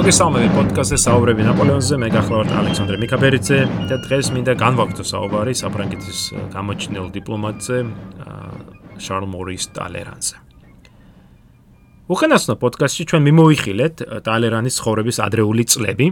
მოგესალმები 0.00 0.48
პოდკასტზე 0.56 0.96
საუბრები 0.96 1.44
ნაპოლეონზე, 1.44 1.96
მე 2.00 2.08
გახლავართ 2.08 2.52
ალექსანდრე 2.56 2.96
მიქაბერიძე 3.02 3.58
და 3.90 3.96
დღეს 4.00 4.30
მინდა 4.32 4.54
განვაგრძო 4.56 5.04
საუბარი 5.04 5.52
საფრანგეთის 5.60 6.20
გამოჩენილ 6.56 7.10
დიპლომატზე 7.16 7.76
შარლ 8.96 9.26
მორის 9.28 9.66
ტალერანზე. 9.76 10.36
უხენასო 12.16 12.56
პოდკასტში 12.64 13.04
ჩვენ 13.12 13.22
მიმოიხილეთ 13.28 13.94
ტალერანის 14.24 14.74
ცხოვრების 14.80 15.16
ადრეული 15.20 15.64
წლები 15.68 16.06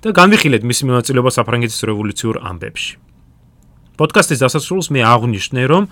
და 0.00 0.08
განვიხილეთ 0.16 0.62
მისი 0.64 0.82
მონაწილეობა 0.88 1.30
საფრანგეთის 1.36 1.80
რევოლუციურ 1.84 2.40
ამბებში. 2.40 2.92
პოდკასტის 4.00 4.40
დასასრულს 4.48 4.88
მე 4.96 5.00
აღვნიშნე, 5.04 5.62
რომ 5.68 5.82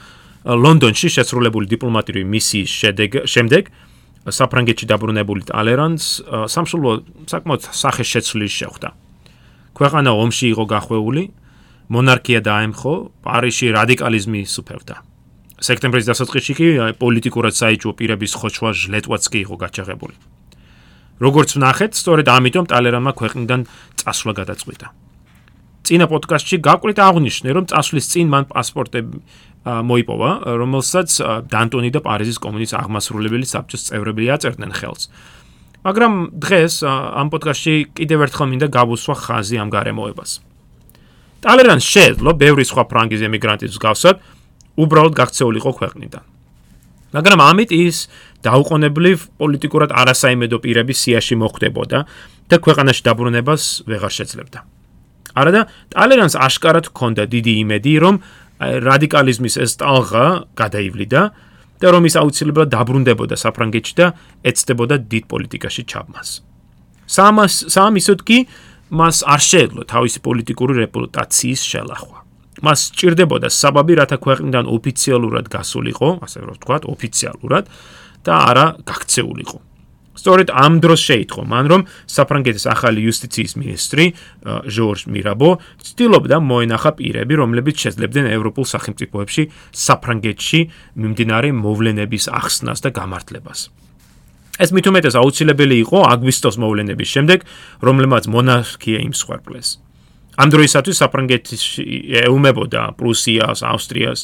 ლონდონში 0.49 1.09
შესრულებული 1.13 1.69
დიპლომატიური 1.77 2.25
მისიის 2.25 2.73
შემდეგ 3.29 3.92
საფრანგეთში 4.29 4.87
დაბრუნებული 4.87 5.43
ტალერანს 5.51 6.05
სამშობლო 6.47 6.91
საკმაოდ 7.27 7.63
სახე 7.75 8.05
შეცვლის 8.07 8.53
შეხვდა. 8.63 8.89
ქვეყანა 9.75 10.11
ომში 10.15 10.47
იყო 10.55 10.65
გახვეული, 10.69 11.23
მონარქია 11.91 12.41
დაემხო, 12.47 12.93
პარიში 13.25 13.67
რადიკალიზმი 13.75 14.41
სუფევდა. 14.47 14.97
სექტემბრის 15.63 16.07
დასაწყისში 16.11 16.55
კი 16.59 16.67
პოლიტიკურად 17.03 17.55
საიჭუო 17.55 17.93
პირების 17.99 18.33
ხოჩვა 18.39 18.71
ჟლეტვაც 18.83 19.23
კი 19.33 19.39
იყო 19.47 19.55
გაჩაღებული. 19.63 20.15
როგორც 21.23 21.51
ვნახეთ, 21.55 21.93
სწორედ 21.95 22.27
ამიტომ 22.27 22.65
ტალერანმა 22.67 23.13
ქვეყნიდან 23.15 23.61
წასვლა 23.95 24.33
გადაწყვიტა. 24.43 24.87
წინა 25.87 26.07
პოდკასტში 26.11 26.57
გაკვირით 26.67 26.99
აღნიშნე, 26.99 27.49
რომ 27.53 27.65
წასვლის 27.71 28.07
წინ 28.11 28.27
მან 28.33 28.45
პასპორტები 28.51 29.19
მოიპოვა, 29.63 30.31
რომელსაც 30.59 31.11
დანტონი 31.47 31.91
და 31.95 32.01
პარიზის 32.03 32.39
კომუნის 32.43 32.73
აღმასრულებელი 32.75 33.47
საბჭოს 33.47 33.83
წევრები 33.89 34.27
აწერდნენ 34.35 34.73
ხელს. 34.75 35.03
მაგრამ 35.87 36.13
დღეს 36.39 36.75
ამ 36.87 37.27
პოდკასტში 37.31 37.75
კიდევ 37.99 38.19
ერთხელ 38.27 38.47
მინდა 38.51 38.67
გავუსვა 38.71 39.15
ხაზი 39.23 39.57
ამ 39.63 39.69
გარემოებას. 39.71 40.31
ტალერანს 41.43 41.83
შეძლო 41.83 42.31
ბევრი 42.39 42.65
სხვა 42.67 42.83
ფრანგის 42.91 43.23
ემიგრანტის 43.27 43.75
მსგავსად 43.75 44.17
უბრალოდ 44.79 45.15
გაქცეულიყო 45.19 45.71
ქვეყნიდან. 45.79 46.23
მაგრამ 47.13 47.41
ამით 47.51 47.71
ის 47.77 47.97
დაუყოვნებლივ 48.47 49.19
პოლიტიკურად 49.43 49.91
არასაიმედო 49.91 50.59
პირების 50.65 50.99
სიაში 51.03 51.35
მოხვდებოდა 51.43 51.99
და 52.51 52.57
ქვეყანაში 52.57 53.03
დაბრუნებას 53.03 53.63
ვეღარ 53.91 54.13
შეძლებდა. 54.19 54.59
არადა 55.33 55.61
ტალერანს 55.93 56.35
აშკარად 56.37 56.87
ჰქონდა 56.93 57.23
დიდი 57.27 57.53
იმედი, 57.65 57.93
რომ 58.05 58.15
რადიკალიზმის 58.83 59.55
ეს 59.63 59.73
ტალღა 59.81 60.27
გადაივლიდა 60.59 61.23
და 61.83 61.87
რომ 61.91 62.07
ის 62.07 62.15
აუცილებლად 62.21 62.69
დაბრუნდებოდა 62.71 63.37
საფრანგეთში 63.39 63.95
და 63.99 64.07
ეცდებოდა 64.47 64.97
დიდ 65.11 65.25
პოლიტიკაში 65.33 65.83
ჩაბმას. 65.91 66.29
სამას 67.11 67.55
სამისოდ 67.75 68.21
კი 68.23 68.39
მას 68.93 69.25
არ 69.27 69.41
შეეძლო 69.51 69.83
თავისი 69.89 70.19
პოლიტიკური 70.23 70.73
რეპუტაციის 70.85 71.63
შელახვა. 71.73 72.19
მას 72.63 72.79
სჭირდებოდა 72.93 73.49
საბაბი, 73.51 73.95
რათა 73.99 74.17
ქვეყნიდან 74.23 74.65
ოფიციალურად 74.71 75.47
გასულიყო, 75.51 76.09
ასე 76.23 76.39
რომ 76.47 76.55
ვთქვა, 76.61 76.77
ოფიციალურად 76.95 77.65
და 78.23 78.33
არა 78.53 78.67
გაქცეულიყო. 78.87 79.72
სწორედ 80.19 80.49
ამ 80.53 80.81
დროს 80.85 81.01
შეიტყო 81.09 81.43
მან 81.49 81.65
რომ 81.73 81.83
საფრანგეთის 82.07 82.65
ახალი 82.69 83.01
იუსტიციის 83.09 83.53
მინისტრი 83.61 84.05
ჟორჟ 84.69 85.03
მირაბო 85.13 85.51
ცდილობდა 85.89 86.37
მოენახა 86.45 86.91
პირები 87.01 87.35
რომლებიც 87.43 87.77
შეძლებდნენ 87.85 88.27
ევროპულ 88.37 88.65
სახელმწიფოებში 88.75 89.43
საფრანგეთში 89.73 90.61
მიმდინარე 91.01 91.49
მოვლენების 91.57 92.25
ახსნას 92.29 92.79
და 92.85 92.91
გამართლებას. 92.93 93.73
ეს 94.61 94.71
მithumetes 94.77 95.17
აუცილებელი 95.17 95.77
იყო 95.81 95.99
აგვისტოს 96.13 96.57
მოვლენების 96.61 97.09
შემდეგ 97.09 97.39
რომლებმაც 97.81 98.25
მონარქია 98.29 99.01
იმსხვერპლეს 99.09 99.69
ამ 100.37 100.49
დროისათვის 100.53 100.97
საფრანგეთში 101.03 101.85
ეუმებოდა 102.25 102.83
პრუსიას 103.01 103.65
ავსტრიას 103.65 104.21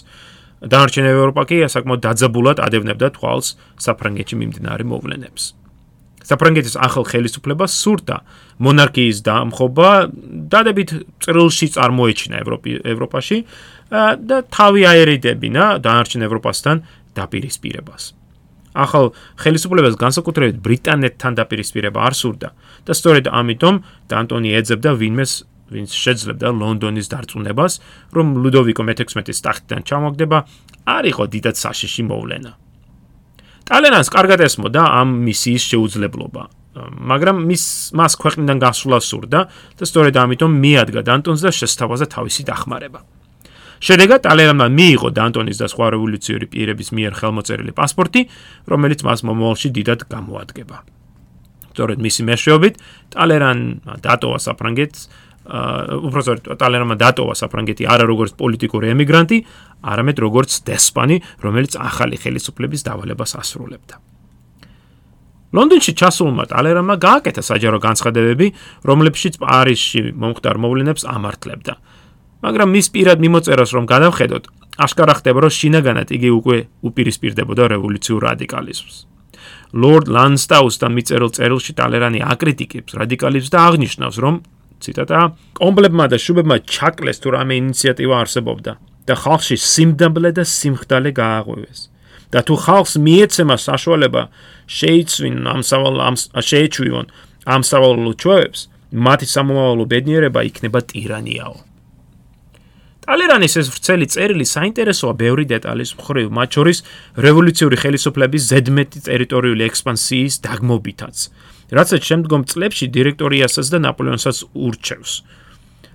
დანარჩენ 0.69 1.07
ევროპა 1.09 1.43
კი 1.49 1.57
საკმაოდ 1.73 2.01
დაძაბულად 2.07 2.59
ადევნებდა 2.61 3.09
თვალს 3.17 3.57
საფრანგეთში 3.81 4.37
მიმდინარე 4.37 4.85
მოვლენებს 4.85 5.58
საფრანგეთის 6.29 6.77
ახალ 6.77 7.05
ხელისუფლებას 7.09 7.73
სურდა 7.83 8.17
მონარქიის 8.61 9.19
დამხობა 9.25 9.89
დადებით 10.53 10.91
წრილში 11.25 11.67
წარმოეჩინა 11.77 12.37
ევროპი 12.45 12.71
ევროპაში 12.85 13.39
და 14.29 14.37
თავი 14.53 14.83
აერიდებინა 14.93 15.65
დანარჩენ 15.85 16.23
ევროპასთან 16.29 16.77
დაპირისპირებას. 17.17 18.15
ახალ 18.79 19.11
ხელისუფლებას 19.43 19.97
განსაკუთრებით 19.99 20.57
ბრიტანეთთან 20.63 21.33
დაპირისპირება 21.41 21.99
არ 22.07 22.15
სურდა 22.15 22.49
და 22.87 22.93
სწორედ 22.95 23.27
ამიტომ 23.33 23.75
დანტონი 24.13 24.51
ეძებდა 24.61 24.91
ვინმეს 25.01 25.33
ვინც 25.73 25.93
შეძლებდა 25.93 26.49
ლონდონის 26.57 27.11
დარწმუნებას, 27.13 27.73
რომ 28.17 28.27
ლუდოვიკო 28.41 28.83
მე-16-ის 28.89 29.39
ტახტიდან 29.45 29.85
ჩამოგდება, 29.85 30.39
არ 30.89 31.05
იყო 31.13 31.25
დიდად 31.29 31.57
საშიში 31.61 32.03
მოვლენა. 32.09 32.68
ტალენანს 33.69 34.09
კარგად 34.09 34.41
ესმოდა 34.49 34.83
ამ 35.01 35.09
მისიის 35.29 35.65
შეუძლებლობა, 35.69 36.43
მაგრამ 37.13 37.37
მის 37.49 37.65
მას 37.93 38.13
ქვეყნიდან 38.23 38.59
გასვლა 38.65 38.99
სურდა 39.05 39.41
და 39.77 39.85
სწორედ 39.85 40.15
ამიტომ 40.17 40.53
მიადგა 40.65 41.01
დანტონს 41.05 41.41
და 41.45 41.51
შესთავაზა 41.53 42.07
თავისი 42.09 42.43
დახმარება. 42.49 43.01
შედეგად 43.79 44.25
ტალენანმა 44.27 44.67
მიიღო 44.75 45.09
დანტონის 45.15 45.61
და 45.63 45.67
სხვა 45.71 45.87
რევოლუციური 45.95 46.47
პირების 46.51 46.89
მიერ 46.97 47.13
ხელმოწერილი 47.15 47.73
პასპორტი, 47.79 48.21
რომელიც 48.67 49.01
მას 49.07 49.21
მომავალში 49.23 49.69
დიდად 49.71 50.01
გამოადგება. 50.11 50.77
სწორედ 51.79 51.99
მისი 52.03 52.23
მეშვეობით 52.27 52.75
ტალერან 53.15 53.59
დატოვა 54.03 54.39
საფრანგეთს 54.43 55.01
უბრალოდ 55.49 56.51
ტალერანმა 56.61 56.97
დატოვა 57.01 57.35
საფრანგეთი 57.41 57.89
არა 57.89 58.05
როგორც 58.05 58.37
პოლიტიკური 58.37 58.93
ემიგრანტი, 58.93 59.39
არამედ 59.81 60.17
როგორც 60.21 60.61
დესპანი, 60.69 61.17
რომელიც 61.41 61.73
ახალი 61.81 62.17
ხელისუფლების 62.21 62.85
დავალებას 62.85 63.33
ასრულებდა. 63.41 63.97
ლონდონში 65.49 65.93
ჩასულმა 65.97 66.45
ტალერანმა 66.53 66.95
გააკეთა 67.01 67.41
საჯარო 67.41 67.81
განცხადებები, 67.81 68.47
რომლებშიც 68.85 69.41
პარიზში 69.41 70.13
მომხდარ 70.13 70.57
მოვლენებს 70.61 71.09
ამართლებდა. 71.09 71.75
მაგრამ 72.45 72.69
მის 72.77 72.87
პირად 72.93 73.19
მიმოწერას 73.25 73.71
რომ 73.73 73.85
გადავხედოთ, 73.89 74.45
აშკარა 74.79 75.15
ხდება, 75.19 75.39
რომ 75.49 75.53
შინაგანად 75.59 76.09
იგი 76.13 76.31
უკვე 76.39 76.57
უპირისპირდებოდა 76.85 77.65
რევოლუციურ 77.73 78.21
რადიკალიზმს. 78.29 78.97
ლორდ 79.73 80.07
ლანსტაუსთან 80.13 80.93
მიწერილ 80.93 81.31
წერილში 81.33 81.73
ტალერანი 81.81 82.21
აკრიტიკებს 82.25 82.93
რადიკალიზმს 83.01 83.51
და 83.53 83.59
აღნიშნავს, 83.69 84.17
რომ 84.21 84.35
ციტატა 84.83 85.21
კომპლებმა 85.59 86.07
და 86.13 86.17
შუბებმა 86.25 86.57
ჩაკლეს 86.75 87.19
თუ 87.23 87.29
რამე 87.37 87.55
ინიციატივა 87.63 88.17
არსებობდა 88.23 88.73
და 89.09 89.15
ხალხში 89.25 89.57
სიმდაბლე 89.57 90.31
და 90.39 90.45
სიმხდალე 90.45 91.11
გააღვივეს. 91.21 91.81
და 92.33 92.45
თუ 92.45 92.55
ხალხს 92.61 92.95
მიეცემა 93.01 93.57
საშუალება 93.57 94.23
შეიცვინ 94.69 95.37
ამ 95.49 95.61
სავალ 95.65 95.97
ამ 96.09 96.17
შეეჩვიონ 96.49 97.07
ამ 97.55 97.63
სავალ 97.65 98.13
ჩვევებს 98.21 98.61
მათი 98.93 99.27
სამომავლო 99.35 99.85
ბედნიერება 99.93 100.41
იქნება 100.51 100.81
ტირანიაო. 100.93 101.57
ტალერანის 103.09 103.55
ეს 103.57 103.69
ვრცელი 103.73 104.07
წერილი 104.13 104.45
საინტერესოა 104.45 105.13
ბევრი 105.17 105.45
დეტალის 105.49 105.97
მხრივ 105.97 106.29
მათ 106.29 106.49
შორის 106.57 106.79
რევოლუციური 107.25 107.77
ხელისუფლების 107.81 108.43
ზედმეტი 108.53 108.99
ტერიტორიული 109.09 109.65
ექსპანსიის 109.65 110.35
დაგმობითაც 110.45 111.17
რასაც 111.73 112.03
შემდგომ 112.05 112.45
წლებში 112.49 112.87
დირექტორიასაც 112.93 113.67
და 113.73 113.79
ნაპოლეონსაც 113.89 114.37
ურჩევს. 114.55 115.13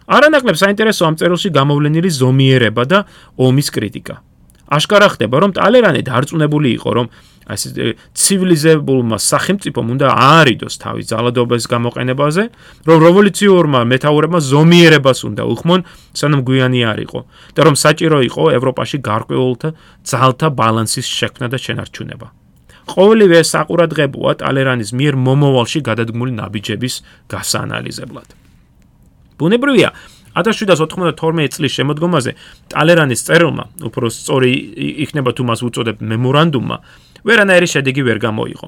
არანაკლებ 0.07 0.57
საინტერესო 0.59 1.03
ამ 1.07 1.15
წერილში 1.17 1.49
გამოვლენილი 1.55 2.09
ზომიერება 2.11 2.83
და 2.85 2.99
ომის 3.39 3.71
კრიტიკა. 3.71 4.15
აშკარა 4.73 5.07
ხდება, 5.13 5.35
რომ 5.43 5.51
ტალერანი 5.53 6.01
დარწმუნებული 6.07 6.69
იყო, 6.79 6.89
რომ 6.97 7.07
ასე 7.43 7.95
ცივილიზებულმა 8.15 9.17
სახელმწიფომ 9.19 9.85
უნდა 9.93 10.07
აარიდოს 10.15 10.75
თავის 10.79 11.05
ძალადობის 11.11 11.63
გამოყენებაზე, 11.67 12.43
რომ 12.87 12.97
რევოლუციურმა 13.03 13.81
მეტაურებმა 13.91 14.39
ზომიერებას 14.39 15.19
უნდა 15.27 15.43
უხმონ, 15.53 15.81
სანამ 16.15 16.41
გვიანი 16.47 16.79
არ 16.87 16.99
იყო 17.03 17.19
და 17.55 17.61
რომ 17.67 17.75
საჭირო 17.83 18.19
იყო 18.31 18.43
ევროპაში 18.57 18.97
გარკვეულთა 19.03 19.69
ძალთა 20.07 20.47
ბალანსის 20.55 21.07
შექმნა 21.07 21.51
და 21.51 21.57
შენარჩუნება. 21.59 22.42
ყოველივე 22.89 23.39
საყურადღებოა 23.47 24.31
ტალერანის 24.43 24.91
მიერ 24.91 25.15
მომავალში 25.15 25.79
გადადგმული 25.87 26.31
ნაბიჯების 26.39 26.95
გასაანალიზებლად. 27.31 28.27
ბუნებრივია, 29.39 29.89
1792 30.33 31.47
წლის 31.53 31.71
შემოდგომაზე 31.77 32.31
ტალერანის 32.73 33.21
წერილმა, 33.27 33.65
უფრო 33.87 34.09
სწორი 34.09 34.51
იქნება 35.05 35.31
თუ 35.37 35.43
მას 35.45 35.59
უწოდებ 35.63 36.01
მემორანდუმმა, 36.01 36.77
ვერანაირი 37.23 37.67
შედეგი 37.69 38.01
ვერ 38.09 38.17
გამოიღო. 38.19 38.67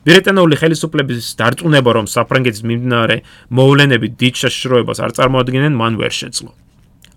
ბრიტანული 0.00 0.56
ხელისუფლების 0.56 1.36
დარწმუნება, 1.36 1.90
რომ 1.92 2.06
საფრანგეთის 2.08 2.62
მიმდინარე 2.64 3.16
მოვლენები 3.52 4.08
დიდ 4.16 4.34
შეშროებას 4.40 4.98
არ 5.04 5.10
წარმოადგენენ, 5.18 5.76
მან 5.76 5.92
ვერ 6.00 6.12
შეძლო. 6.14 6.50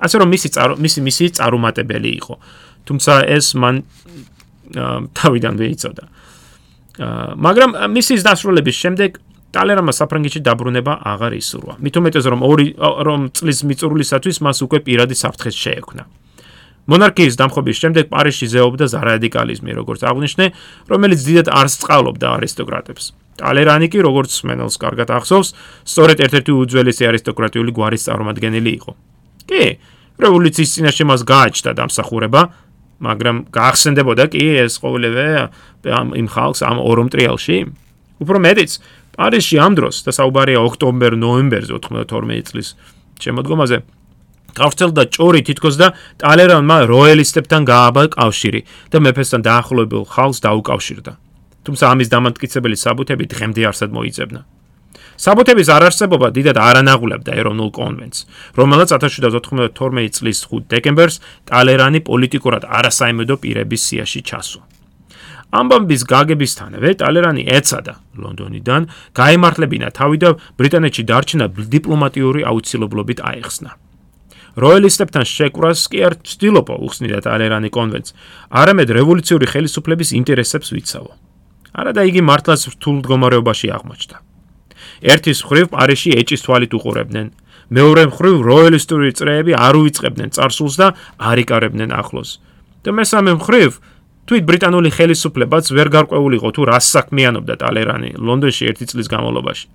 ასე 0.04 0.16
რომ 0.20 0.28
მისი 0.36 0.50
მისი 0.84 1.00
მისი 1.08 1.26
წარუმატებელი 1.40 2.12
იყო. 2.20 2.36
თუმცა 2.84 3.14
ეს 3.24 3.56
მან 3.56 3.76
თავიდან 5.16 5.54
ვეიცოდა. 5.62 6.04
მაგრამ 6.94 7.72
მისის 7.90 8.22
დასრულების 8.22 8.76
შემდეგ 8.78 9.12
ტალერანმა 9.54 9.94
საფრანგეთში 9.94 10.42
დაბრუნება 10.46 10.94
აღარ 11.14 11.34
ისურვა. 11.38 11.74
მით 11.82 11.96
უმეტეს 12.02 12.26
რომ 12.26 12.42
ორი 12.46 12.68
რომ 12.78 13.30
წლის 13.38 13.60
მიწურულისათვის 13.70 14.38
მას 14.46 14.58
უკვე 14.66 14.80
პირადი 14.86 15.16
საფრთხე 15.18 15.52
შეექმნა. 15.54 16.04
მონარქიის 16.84 17.38
დამხობის 17.40 17.78
შემდეგ 17.80 18.06
პარიზში 18.12 18.48
ზეობდა 18.54 18.86
ზარადიკალიზმი, 18.92 19.72
როგორც 19.72 20.02
აღნიშნე, 20.04 20.46
რომელიც 20.92 21.20
დიდად 21.24 21.48
არ 21.48 21.68
სწავლობდა 21.72 22.28
არისტოკრატებს. 22.38 23.04
ტალერანი 23.40 23.88
კი, 23.88 24.00
როგორც 24.04 24.32
მენელს 24.46 24.76
კარგად 24.78 25.10
ახსოვს, 25.16 25.50
სწორედ 25.88 26.18
ერთ-ერთი 26.28 26.52
უძველესი 26.54 27.04
არისტოკრატიული 27.08 27.72
გვარის 27.72 28.06
წარმომადგენელი 28.06 28.72
იყო. 28.78 28.92
კი, 29.48 29.64
რევოლუციის 30.20 30.70
წინაშე 30.76 31.04
მას 31.08 31.22
გააჩნდა 31.24 31.72
დამსახურება, 31.74 32.42
მაგრამ 33.04 33.38
გაახსენდებოდა 33.50 34.24
კი 34.32 34.44
ეს 34.64 34.78
ყოველივე 34.80 35.26
ამ 35.92 36.16
იმ 36.16 36.28
ხალხს 36.32 36.62
ამ 36.64 36.78
ორომ 36.80 37.08
ტრიალში. 37.12 37.58
უფრო 38.24 38.38
მეტიც, 38.40 38.72
პარიზში 39.18 39.58
ამ 39.60 39.74
დროს 39.78 39.96
და 40.06 40.12
საუბარია 40.16 40.60
ოქტომბერ-ნოემბერზე 40.64 41.74
92 41.76 42.42
წლის 42.48 42.68
შემოდგომაზე 43.20 43.78
გავრცელდა 44.54 45.04
ჭორი 45.10 45.42
თითქოს 45.50 45.76
და 45.82 45.88
ტალერანმა 46.22 46.78
როელისტებთან 46.90 47.62
გააბა 47.66 48.04
კავშირი 48.14 48.62
და 48.94 48.98
მეფესთან 49.02 49.42
დაახლოებულ 49.50 50.04
ხალხს 50.14 50.40
დაუკავშირდა. 50.46 51.12
თუმცა 51.64 51.84
ამის 51.94 52.08
დამანტკიცებელი 52.14 52.78
საბუთები 52.78 53.26
დღემდე 53.34 53.62
არსად 53.70 53.90
მოიწებნა. 53.98 54.42
საბუთების 55.14 55.70
არარსებობა 55.70 56.28
დიდად 56.34 56.58
არანაღულებდა 56.58 57.32
ეროვნულ 57.38 57.70
კონვენტს, 57.78 58.20
რომელსაც 58.58 58.90
1792 58.98 60.10
წლის 60.18 60.40
5 60.50 60.70
დეკემბერს 60.74 61.22
ტალერანი 61.50 62.02
პოლიტიკურად 62.10 62.66
არასაიმედო 62.66 63.36
პირების 63.38 63.82
სიაში 63.90 64.22
ჩასვა. 64.26 64.73
ამ 65.54 65.70
ბომბის 65.70 66.04
გაგებისთანავე 66.10 66.92
ტალერანი 66.98 67.44
ეცადა 67.46 67.94
ლონდონიდან, 68.18 68.88
გაემართლებინა 69.14 69.90
თავი 69.94 70.18
და 70.24 70.30
ბრიტანეთში 70.58 71.04
დარჩენა 71.06 71.46
დიპლომატიური 71.54 72.42
აუცილებლობით 72.50 73.20
აიხსნა. 73.22 73.72
როელისტებთან 74.58 75.26
შეკვრას 75.30 75.82
კი 75.90 76.00
არ 76.06 76.14
ცდილობდა 76.30 76.76
უხსნიდა 76.86 77.20
ტალერანი 77.26 77.70
კონვენტს, 77.74 78.14
არამედ 78.50 78.90
რევოლუციური 78.98 79.46
ხელისუფლების 79.54 80.10
ინტერესებს 80.18 80.70
ვიცავო. 80.74 81.12
არადა 81.74 82.02
იგი 82.10 82.22
მართლაც 82.22 82.62
რთულ 82.74 82.96
მდგომარეობაში 83.02 83.68
აღმოჩნდა. 83.78 84.18
ერთის 85.14 85.40
მხრივ 85.46 85.66
პარიში 85.74 86.10
ეჭის 86.22 86.42
თვალით 86.46 86.72
უყურებდნენ, 86.78 87.28
მეორე 87.74 88.04
მხრივ 88.14 88.36
როელისტური 88.46 89.10
წრეები 89.18 89.54
არ 89.58 89.74
უიწყებდნენ 89.82 90.30
წარსულს 90.34 90.76
და 90.82 90.88
არ 91.18 91.38
იკარებდნენ 91.44 91.90
ახლოს. 91.94 92.42
და 92.84 92.92
მესამე 92.92 93.32
მხრივ 93.40 93.80
თვით 94.24 94.44
ბრიტანული 94.48 94.90
ხელისუფლებაც 94.96 95.70
ვერ 95.76 95.88
გარკვეულიყო 95.92 96.50
თუ 96.56 96.62
რას 96.72 96.88
საქმიანობდა 96.96 97.56
ტალერანი 97.60 98.16
ლონდონში 98.16 98.70
ერთი 98.72 98.86
წლის 98.88 99.12
განმავლობაში. 99.12 99.66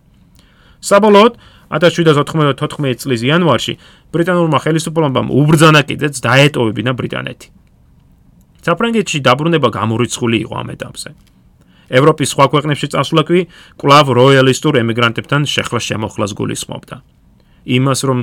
საბოლოოდ 0.88 1.32
1794 1.68 2.96
წლის 3.02 3.20
იანვარში 3.28 3.74
ბრიტანულმა 4.08 4.58
ხელისუფლებამ 4.64 5.28
უბრძანა 5.28 5.82
კიდეც 5.84 6.14
დაეტოვებინა 6.24 6.92
ბრიტანეთი. 6.96 7.48
საფრანგეთში 8.64 9.18
დაბრუნება 9.28 9.68
გამორიცხული 9.68 10.36
იყო 10.44 10.54
ამ 10.62 10.68
ეტაპზე. 10.76 11.10
ევროპის 11.88 12.28
სხვა 12.32 12.46
ქვეყნებში 12.52 12.86
წასვლა 12.92 13.22
კი 13.28 13.38
კლავ 13.80 14.06
როიალისტურ 14.16 14.80
ემიგრანტებთან 14.80 15.42
შეხლა 15.44 15.80
შემოხლას 15.88 16.32
გულისხმობდა. 16.36 16.96
იმას, 17.68 18.00
რომ 18.08 18.18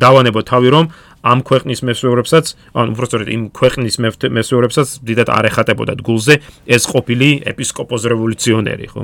დავანებო 0.00 0.40
თავი, 0.46 0.68
რომ 0.70 0.84
ამ 1.26 1.38
ქვეყნის 1.42 1.80
მესვეურებსაც, 1.82 2.46
ან 2.78 2.86
უბრალოდ 2.94 3.28
იმ 3.36 3.42
ქვეყნის 3.50 3.94
მესვეურებსაც 4.30 4.88
დიდად 5.02 5.28
არ 5.34 5.44
ეხატებოდათ 5.50 6.00
გულზე 6.06 6.34
ეს 6.70 6.82
ყოფილი 6.86 7.28
ეპისკოპოს 7.50 8.02
რევოლუციონერი, 8.06 8.86
ხო? 8.86 9.02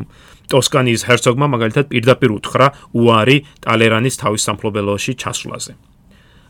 ტოსკანიის 0.52 1.02
ჰერცოგმა 1.08 1.46
მაგალითად 1.54 1.86
პირდაპირ 1.90 2.30
უთხრა 2.38 2.66
უარი 2.94 3.36
ტალერანის 3.64 4.18
თავის 4.22 4.42
სამფლობელოში 4.46 5.12
ჩასვლაზე. 5.18 5.72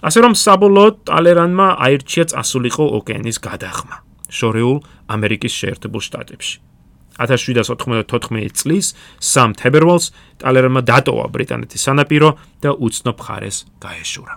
ასე 0.02 0.18
რომ 0.24 0.34
საბოლოოდ 0.34 0.94
ტალერანმა 1.06 1.66
აირჩია 1.78 2.24
წასულიყო 2.34 2.84
ოკეანის 2.98 3.38
გადახმა 3.38 3.96
შორეულ 4.32 4.78
ამერიკის 5.14 5.52
შეერთებულ 5.60 6.02
შტატებში. 6.02 6.71
1794 7.18 8.52
წლის 8.56 8.94
3 9.20 9.56
თებერვალს 9.60 10.12
ტალერანმა 10.42 10.82
დატოვა 10.86 11.26
ბრიტანეთის 11.34 11.84
სანაპირო 11.88 12.30
და 12.62 12.70
უცნობ 12.76 13.16
ხარეს 13.20 13.66
გაეშურა. 13.80 14.34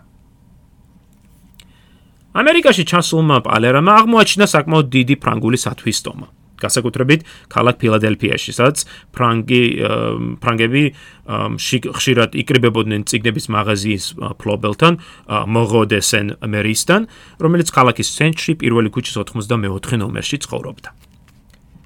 ამერიკაში 2.36 2.84
ჩასულმა 2.84 3.38
პალერამმა 3.48 3.92
აღმოაჩინა 4.04 4.46
საკმაოდ 4.52 4.88
დიდი 4.92 5.16
ფრანგული 5.24 5.56
სათვისტომა. 5.56 6.28
გასაკუთრებით 6.60 7.24
ქალაქ 7.52 7.76
ფილადელფიაში, 7.84 8.52
სადაც 8.56 8.84
ფრანგი 9.16 9.64
ფრანგები 10.40 10.84
ხშირად 11.96 12.32
იკრიბებოდნენ 12.42 13.02
ციგნების 13.12 13.46
მაღაზიის 13.52 14.06
ფლობელთან, 14.40 14.94
მოგოდესენ 15.28 16.26
მერისთან, 16.40 17.02
რომელიც 17.44 17.68
ქალაქის 17.76 18.10
ცენტრში 18.16 18.52
პირველი 18.64 18.90
ქუჩის 18.92 19.16
94 19.20 20.00
ნომერში 20.00 20.38
ცხოვრობდა. 20.48 21.15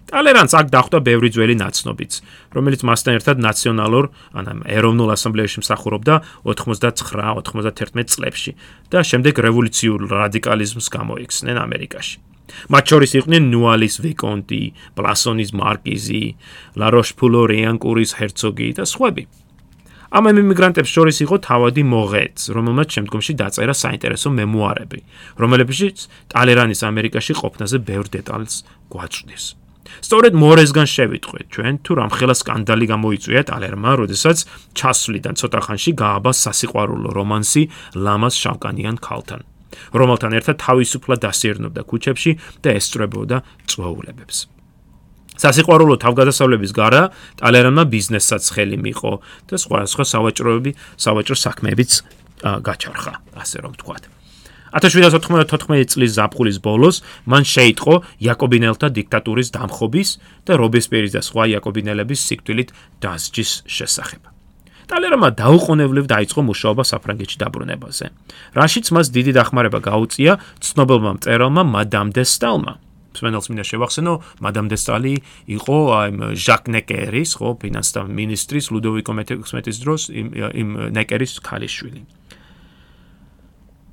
ტალერანს 0.10 0.54
აქ 0.58 0.68
დახვდა 0.74 1.00
ბევრი 1.06 1.30
ძველი 1.30 1.56
ნაცნობიც, 1.62 2.14
რომელიც 2.58 2.82
მასთან 2.90 3.14
ერთად 3.20 3.44
ნაციონალურ 3.46 4.06
ან 4.34 4.64
ეროვნულ 4.66 5.14
ასამბლეაში 5.14 5.62
მსახურობდა 5.62 6.16
99-91 6.50 8.10
წლებში 8.10 8.52
და 8.90 9.06
შემდეგ 9.06 9.36
რევოლუციურ 9.46 10.10
რადიკალიზმს 10.10 10.88
გამოიხსნენ 10.98 11.58
ამერიკაში. 11.62 12.18
მათ 12.74 12.84
შორის 12.90 13.12
იყვნენ 13.22 13.44
ნუალის 13.54 13.96
ვიკონტი, 14.02 14.64
ბლასონის 14.98 15.54
მარკიზი, 15.54 16.24
ლაროშფულო 16.82 17.42
რეანკურის 17.54 18.18
ჰერცოგი 18.18 18.70
და 18.82 18.90
სხვები. 18.90 19.24
ამ 20.10 20.26
ემიგრანტებს 20.34 20.90
შორის 20.90 21.18
იყო 21.22 21.38
თავადი 21.46 21.84
მოღეც, 21.86 22.50
რომელმაც 22.50 22.98
შემდგომში 22.98 23.34
დაწერა 23.38 23.74
საინტერესო 23.78 24.34
მემუარები, 24.34 25.00
რომლებშიც 25.38 25.98
ტალერანის 26.34 26.82
ამერიკაში 26.82 27.34
ყოფნაზე 27.38 27.78
ბევრ 27.86 28.10
დეტალს 28.18 28.66
გვაჩნდის. 28.90 29.69
სწორედ 30.06 30.34
მორესგან 30.38 30.88
შევიტყვეთ 30.90 31.46
ჩვენ 31.54 31.74
თუ 31.86 31.92
რამხელა 32.00 32.36
სკანდალი 32.42 32.86
გამოიწვია 32.94 33.42
ტალერმა, 33.50 33.92
როდესაც 34.02 34.38
ჩასვლიდან 34.78 35.34
ცოტა 35.40 35.60
ხანში 35.66 35.92
გააბა 36.00 36.32
სასიყვარულო 36.44 37.10
რომანსი 37.16 37.64
ლამას 37.96 38.36
შავკანიან 38.40 38.98
ქალთან, 39.00 39.42
რომელთან 39.96 40.32
ერთად 40.40 40.56
თავისუფლად 40.60 41.20
დასიერნობდა 41.26 41.82
ქუჩებში 41.90 42.32
და 42.64 42.70
ესწრებოდა 42.80 43.38
წვეულებებს. 43.70 44.38
სასიყვარულო 45.40 45.96
თავგადასავლების 46.04 46.72
გარა 46.76 47.04
ტალერმა 47.40 47.84
ბიზნესსაც 47.88 48.44
ხელი 48.60 48.78
მიიღო 48.84 49.14
და 49.48 49.56
სხვა 49.56 49.88
სხვა 49.88 50.06
სავაჭროები, 50.12 50.72
სავაჭრო 51.00 51.36
საქმეებიც 51.40 51.92
გაჩარხა, 52.44 53.14
ასე 53.40 53.58
რომ 53.64 53.72
ვთქვათ. 53.80 54.19
1794 54.76 55.86
წლის 55.94 56.12
ზაფხულის 56.18 56.58
ბოლოს 56.62 57.02
მან 57.26 57.44
შეიტყო 57.54 57.96
იაკობინელთა 58.26 58.88
დიქტატურის 58.98 59.54
დამხობის 59.56 60.10
და 60.46 60.54
რობესპიერის 60.62 61.16
და 61.18 61.22
სხვა 61.26 61.44
იაკობინელების 61.54 62.20
სიკვდილით 62.30 62.70
დასჯის 63.02 63.52
შესახებ. 63.66 64.22
ტალერმა 64.90 65.30
დაუყოვნებლივ 65.38 66.06
დაიწყო 66.10 66.42
მუშაობა 66.50 66.84
საფრანგეთში 66.92 67.38
დაბრუნებაზე. 67.46 68.06
რაშიც 68.58 68.86
მას 68.90 69.08
დიდი 69.14 69.32
დახმარება 69.38 69.80
გაუწია 69.86 70.42
ცნობილმა 70.66 71.12
მწერალმა 71.22 71.64
მადამ 71.76 72.10
დე 72.10 72.24
სტალმა. 72.26 72.74
სვენელს 73.14 73.50
მინდა 73.50 73.66
შევახსენო, 73.70 74.14
მადამ 74.42 74.68
დე 74.70 74.78
სტალი 74.82 75.14
იყო 75.58 75.78
აი 75.98 76.10
ჟაკ 76.46 76.64
ნეკერის, 76.74 77.32
ხო, 77.38 77.58
ფინანსთა 77.62 78.06
მინისტრის 78.06 78.66
ლუდოვიკო 78.74 79.12
მე-16-ის 79.18 79.78
დროს 79.84 80.02
იმ 80.10 80.28
იმ 80.62 80.70
ნეკერის 80.94 81.38
ქალიშვილი. 81.42 82.19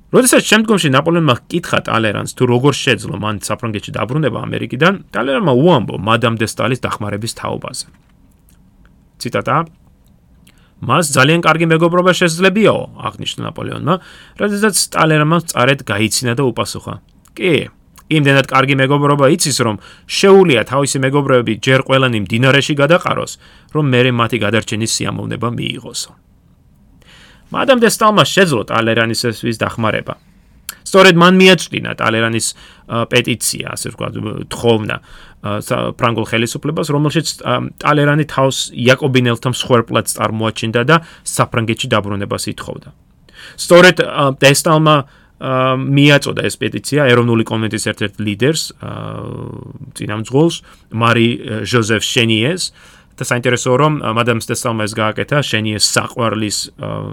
როდესაც 0.07 0.43
შემდგომში 0.47 0.89
ნაპოლეონმა 0.95 1.35
კითხა 1.51 1.79
ტალერანს 1.87 2.31
თუ 2.39 2.47
როგორ 2.47 2.73
შეძლო 2.79 3.19
მან 3.19 3.41
საფრანგეთში 3.43 3.91
დაბრუნება 3.97 4.39
ამერიკიდან, 4.47 4.93
ტალერანმა 5.11 5.53
უამბო 5.53 5.95
მადამ 5.99 6.39
დე 6.39 6.47
სტალის 6.47 6.79
დახმარების 6.79 7.33
თაობაზე. 7.35 7.87
ციტატა 9.19 9.55
მას 10.77 11.05
ძალიან 11.11 11.41
კარგი 11.41 11.65
მეგობრობა 11.73 12.11
შეძლებიაო, 12.21 12.81
აღნიშნა 13.09 13.41
ნაპოლეონმა, 13.49 13.95
როდესაც 14.37 14.75
ტალერანმა 14.93 15.37
წარეთ 15.51 15.81
გაიცინა 15.83 16.37
და 16.37 16.43
უპასუხა: 16.45 16.93
კი, 17.33 17.73
იმდენად 18.07 18.45
კარგი 18.47 18.75
მეგობრობა 18.79 19.25
იცის, 19.35 19.57
რომ 19.65 19.81
შეუულია 20.07 20.61
თავისი 20.69 20.97
მეგობრები 21.03 21.53
ჯერ 21.65 21.83
ყველანი 21.89 22.23
მდინარეში 22.23 22.73
გადაყაროს, 22.77 23.31
რომ 23.73 23.85
მე 23.91 24.11
მათი 24.21 24.37
გადარჩენის 24.45 24.91
სიამოვნება 24.95 25.47
მიიღოსო. 25.57 26.26
მადამ 27.53 27.79
დე 27.79 27.89
სტალმა 27.91 28.23
შეძლო 28.27 28.61
ტალერანის 28.67 29.21
ესვის 29.31 29.57
დახმარება. 29.61 30.15
სწორედ 30.87 31.15
მან 31.19 31.33
მიაჩნია 31.35 31.91
ტალერანის 31.99 32.47
პეტიცია, 32.87 33.65
ასე 33.75 33.87
ვთქვათ, 33.91 34.13
თხოვნა 34.47 34.95
ფრანგულ 35.99 36.25
ხელისუფლებას, 36.31 36.87
რომელშიც 36.95 37.27
ტალერანი 37.83 38.25
თავს 38.27 38.57
იაკობინელთა 38.71 39.49
მსხვერპლად 39.51 40.05
წარმოაჩინდა 40.07 40.81
და 40.87 40.95
საფრანგეთში 41.27 41.87
დაბრუნებას 41.91 42.43
ითხოვდა. 42.55 42.89
სწორედ 43.59 43.97
დე 44.41 44.51
სტალმა 44.55 44.95
მიაწოდა 45.77 46.41
ეს 46.49 46.55
პეტიცია 46.57 47.01
ეროვნული 47.13 47.43
კონვენტის 47.45 47.83
ერთ-ერთ 47.93 48.15
ლიდერს, 48.25 48.63
წინამძღოლს, 49.93 50.55
მარი 50.97 51.27
ჟოზეფ 51.61 52.01
შენიეს 52.01 52.63
და 53.17 53.23
საინტერესოა 53.25 53.77
რომ 53.81 53.93
მადამ 54.13 54.39
სტესალმა 54.45 54.85
ეს 54.85 54.93
გააკეთა 54.93 55.37
შენიეს 55.41 55.85
საყვარლის 55.89 56.57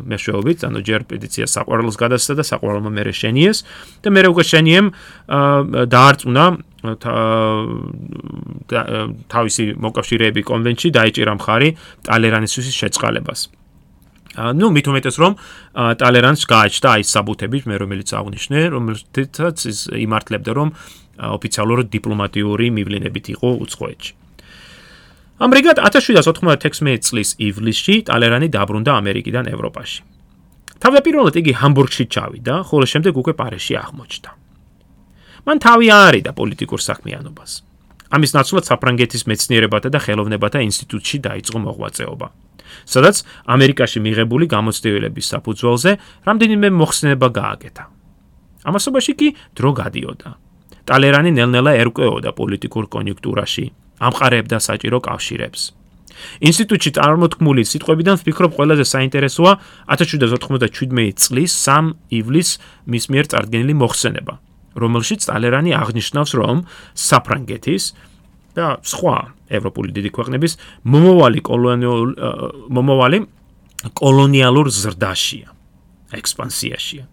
მეშვეობით, 0.04 0.58
ანუ 0.68 0.78
ჯერ 0.84 1.00
პეტიცია 1.08 1.48
საყვარლს 1.48 1.96
გადასცა 1.96 2.32
და 2.36 2.44
საყვარლმა 2.44 2.90
მერე 2.92 3.12
შენიეს 3.16 3.58
და 4.04 4.08
მერე 4.12 4.28
უკვე 4.36 4.44
შენიემ 4.44 4.86
დაარწმუნა 5.88 6.44
თავისი 9.32 9.64
მოკავშირეები 9.80 10.40
კონვენციაში 10.44 10.94
დაიჭირა 10.98 11.32
მხარი 11.40 11.68
ტალერანისთვის 12.04 12.74
შეწყალებას. 12.84 13.40
ну 14.34 14.66
მით 14.74 14.86
უმეტეს 14.90 15.16
რომ 15.22 15.32
ტალერანს 16.02 16.42
გააჩნდა 16.50 16.88
აი 16.98 17.02
საბუთები 17.06 17.58
მე 17.70 17.76
რომელიც 17.86 18.08
აღნიშნე 18.18 18.58
რომელთაც 18.74 19.56
ის 19.70 19.78
იმართლებდა 19.94 20.52
რომ 20.58 20.68
ოფიციალურად 21.38 21.86
დიპლომატიური 21.94 22.66
მივლინებით 22.74 23.26
იყო 23.38 23.48
უცხოეთში 23.62 24.23
ამრიგად 25.42 25.82
1796 25.82 27.02
წლის 27.02 27.30
ივლისში 27.42 27.94
ტალერანი 28.06 28.48
დაბრუნდა 28.54 28.92
ამერიკიდან 29.02 29.50
ევროპაში. 29.50 30.00
თავდაპირველად 30.78 31.34
იგი 31.42 31.52
ჰამბურგში 31.58 32.04
ჩავიდა 32.06 32.54
ხოლო 32.70 32.86
შემდეგ 32.86 33.14
უკვე 33.18 33.32
პარიზში 33.34 33.74
აღმოჩნდა. 33.82 34.30
მან 35.46 35.56
თავი 35.58 35.86
აარიდა 35.90 36.30
პოლიტიკურ 36.38 36.80
საქმიანობას. 36.80 37.50
ამის 38.14 38.30
ნაცვლად 38.36 38.64
საფრანგეთის 38.70 39.22
მეცნიერებათა 39.26 39.88
და 39.90 39.98
ხელოვნებათა 40.06 40.58
ინსტიტუტში 40.70 41.16
დაიწყო 41.26 41.58
მოღვაწეობა. 41.66 42.26
სადაც 42.86 43.16
ამერიკაში 43.54 43.98
მიღებული 44.06 44.46
გამოცდილების 44.54 45.26
საფუძველზე 45.34 45.90
რამდენიმე 46.26 46.68
მოხსნება 46.78 47.28
გააკეთა. 47.40 47.84
ამასობაში 48.64 49.12
კი 49.18 49.28
დრო 49.58 49.70
გადიოდა. 49.82 50.30
ტალერანი 50.84 51.30
ნელ-ნელა 51.34 51.72
ერკვეოდა 51.82 52.30
პოლიტიკურ 52.38 52.84
კონიუნქტურაში, 52.94 53.64
ამყარებდა 54.00 54.58
საჭირო 54.58 54.98
კავშირებს. 55.04 55.72
ინსტიტუტში 56.46 56.90
წარმოთქმული 56.94 57.62
სიტყვებიდან 57.66 58.16
ვფიქრობ 58.22 58.50
ყველაზე 58.54 58.84
საინტერესოა 58.86 59.52
1797 59.90 61.12
წლის 61.18 61.52
3 61.66 61.94
ივლისს 62.18 62.52
მის 62.86 63.04
მიერ 63.10 63.26
წარდგენილი 63.34 63.74
მოხსენება, 63.82 64.34
რომელშიც 64.78 65.20
ტალერანი 65.26 65.70
აღნიშნავს, 65.74 66.30
რომ 66.38 66.56
საფრანგეთის 66.94 67.84
და 68.54 68.78
სხვა 68.86 69.16
ევროპული 69.50 69.90
დიდი 69.90 70.10
ქვეყნების 70.14 70.52
მომოვალი 70.86 71.40
კოლონიალურ 71.50 72.10
მომოვალი 72.70 73.18
კოლონიალურ 73.98 74.70
ზრდაშია 74.70 75.48
ექსპანსიაშია 76.14 77.04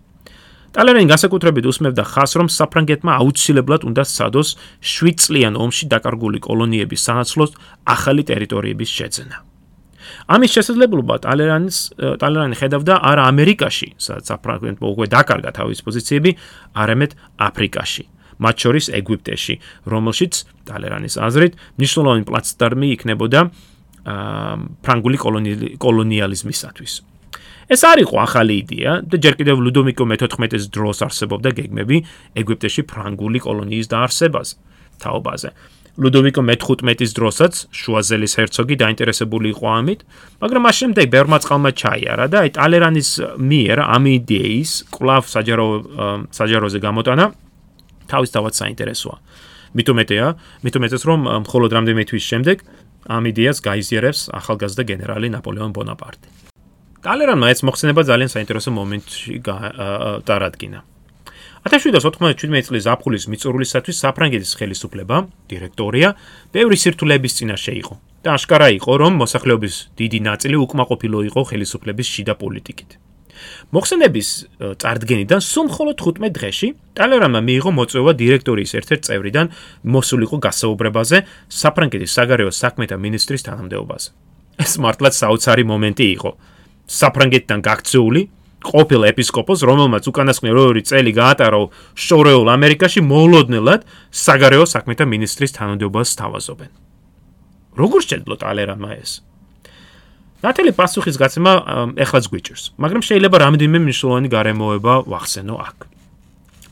ტალერენი 0.72 1.08
განსაკუთრებით 1.12 1.66
უსმევდა 1.68 2.04
ხას 2.08 2.32
რომ 2.40 2.48
საფრანგეთმა 2.48 3.12
აუცილებლად 3.20 3.82
უნდა 3.90 4.04
სადოს 4.08 4.56
7 4.80 5.20
წლიან 5.20 5.60
ომში 5.60 5.86
დაკარგული 5.92 6.40
კოლონიების 6.48 7.02
სანაცვლოდ 7.08 7.52
ახალი 7.96 8.24
ტერიტორიების 8.32 8.90
შეძენა 9.00 9.38
ამის 10.32 10.52
შესაძლებლობა 10.56 11.16
ტალერანის 11.28 11.78
ტალერანი 12.24 12.56
ხედავდა 12.62 12.94
არა 13.12 13.28
ამერიკაში 13.32 13.88
სადაც 14.00 14.32
საფრანგეთმა 14.32 14.88
უკვე 14.96 15.06
დაკარგა 15.12 15.52
თავის 15.60 15.84
პოზიციები 15.84 16.32
არამედ 16.84 17.12
აფრიკაში 17.52 18.06
მათ 18.42 18.56
შორის 18.66 18.90
ეგვიპტეში, 18.98 19.56
რომელშიც 19.86 20.34
ტალერანის 20.66 21.16
აზრით 21.22 21.54
მნიშვნელოვანი 21.78 22.26
პლაცდარმი 22.26 22.88
იქნებოდა 22.98 23.40
ფრანგული 24.82 25.18
კოლონიალიზმისათვის. 25.78 27.11
ეს 27.72 27.82
არ 27.88 28.04
იყო 28.04 28.16
ახალი 28.20 28.56
იდეა 28.62 28.94
და 29.08 29.16
ჯერ 29.24 29.36
კიდევ 29.40 29.58
ლუდოვიკო 29.64 30.04
მე-14-ის 30.12 30.66
დროს 30.76 30.98
არსებობდა 31.08 31.50
გეგმები 31.56 31.98
ეგვიპტეში 32.36 32.84
ფრანგული 32.92 33.40
კოლონიის 33.48 33.88
დაარსებას 33.94 34.50
თაობაზე. 35.00 35.50
ლუდოვიკო 36.04 36.42
მე-15-ის 36.48 37.12
დროსაც 37.16 37.54
შუაზელის 37.72 38.34
hercogi 38.40 38.76
დაინტერესებული 38.80 39.48
იყო 39.56 39.66
ამით, 39.72 40.00
მაგრამ 40.44 40.62
მას 40.68 40.76
შემდეგ 40.82 41.06
ბევრმა 41.16 41.38
წყალმა 41.44 41.72
ჩაიარა 41.82 42.26
და 42.32 42.38
აი 42.44 42.50
ტალერანის 42.56 43.10
მიერ 43.40 43.78
ამ 43.88 44.04
იდეის 44.20 44.72
კვლავ 44.92 45.24
საჯარო 45.32 45.68
საჯაროზე 46.32 46.80
გამოტანა 46.80 47.26
თავისთავად 48.12 48.54
საინტერესოა. 48.56 49.18
მithumetea, 49.72 50.36
მithumetes 50.64 51.02
რომ 51.08 51.20
მხოლოდ 51.48 51.72
რამდენიმე 51.72 52.04
თვის 52.12 52.24
შემდეგ 52.28 52.58
ამ 53.08 53.24
იდეას 53.32 53.58
გაიზიარებს 53.64 54.22
ახალგაზრდა 54.36 54.84
გენერალი 54.92 55.28
ნაპოლეონ 55.32 55.72
ბონაპარტი. 55.72 56.41
ტალერანმა 57.02 57.50
ეს 57.50 57.66
მოხსენება 57.66 58.02
ძალიან 58.06 58.30
საინტერესო 58.30 58.72
მომენტში 58.78 59.34
დაარადგინა. 59.42 60.80
1797 61.62 62.66
წლის 62.66 62.84
ზაფხულის 62.86 63.26
მიწურულისათვის 63.30 63.98
საფრანგეთის 64.02 64.54
ხელისუფლება, 64.58 65.18
დირექტორია, 65.50 66.10
ბევრი 66.54 66.78
სირთულეების 66.78 67.36
წინაშე 67.38 67.74
იყო 67.82 67.96
და 68.22 68.30
აშკარა 68.38 68.68
იყო, 68.78 68.92
რომ 69.02 69.14
მოსახლეობის 69.22 69.76
დიდი 69.98 70.20
ნაწილი 70.30 70.58
უკმაყოფილო 70.62 71.18
იყო 71.30 71.42
ხელისუფლების 71.50 72.08
შიდა 72.14 72.34
პოლიტიკით. 72.38 72.92
მოხსენების 73.74 74.30
წარდგენიდან 74.82 75.42
სულ 75.42 75.66
მხოლოდ 75.70 75.98
15 76.06 76.34
დღეში 76.38 76.68
ტალერანმა 76.98 77.42
მიიღო 77.42 77.72
მოწვევა 77.78 78.12
დირექტორიის 78.22 78.72
ერთ-ერთ 78.78 79.02
წევრიდან 79.08 79.48
მოსულიყო 79.96 80.38
გასაუბრებაზე 80.46 81.18
საფრანგეთის 81.50 82.12
საგარეო 82.18 82.52
საქმეთა 82.62 82.96
მინისტრის 83.02 83.46
თანამდებობაზე. 83.50 84.10
ეს 84.62 84.74
მართლაც 84.78 85.14
საოცარი 85.18 85.64
მომენტი 85.66 86.06
იყო. 86.22 86.32
საფრანგეთთან 86.92 87.60
გაქცეული 87.64 88.22
ყოფილ 88.62 89.02
ეპისკოპოს, 89.10 89.64
რომელმაც 89.66 90.06
უკანასკნელი 90.12 90.60
ორი 90.62 90.84
წელი 90.86 91.12
გაატარა 91.18 91.60
შორეულ 91.98 92.48
ამერიკაში, 92.54 93.02
მოულოდნელად 93.02 93.82
საგარეო 94.14 94.66
საქმეთა 94.70 95.06
მინისტრის 95.10 95.56
თანამდებობას 95.58 96.10
თავაზობენ. 96.22 96.72
როგორ 97.72 98.02
შეძლო 98.04 98.36
ტალერანმა 98.38 98.92
ეს? 99.02 99.24
ნათელი 100.44 100.72
პასუხის 100.76 101.16
გაცემა 101.22 101.52
ეხლაც 102.02 102.26
გვიჭირს, 102.30 102.64
მაგრამ 102.82 103.02
შეიძლება 103.02 103.38
რამდენიმე 103.46 103.80
მნიშვნელოვანი 103.86 104.30
გარემოება 104.30 104.94
ვახსენო 105.08 105.56
აქ. 105.58 105.78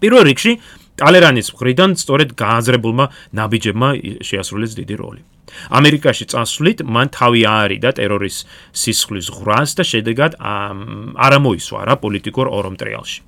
პირველ 0.01 0.23
რიგში, 0.29 0.51
ტალერანის 0.99 1.47
მხრიდან 1.55 1.89
სწორედ 1.95 2.29
გააზრებულმა 2.35 3.05
ნაბიჯებმა 3.33 3.89
შეასრულეს 4.25 4.73
დიდი 4.75 4.95
როლი. 4.99 5.21
ამერიკაში 5.69 6.25
წასვლით 6.33 6.83
მან 6.85 7.07
თავი 7.15 7.41
აარიდა 7.53 7.89
ტერორის 7.99 8.37
სისხლის 8.73 9.27
ღრას 9.37 9.75
და 9.77 9.83
შედეგად 9.91 10.37
არ 10.39 11.31
ამოისვა 11.39 11.79
რა 11.89 11.95
პოლიტიკურ 12.03 12.45
ორომტრიალში. 12.49 13.19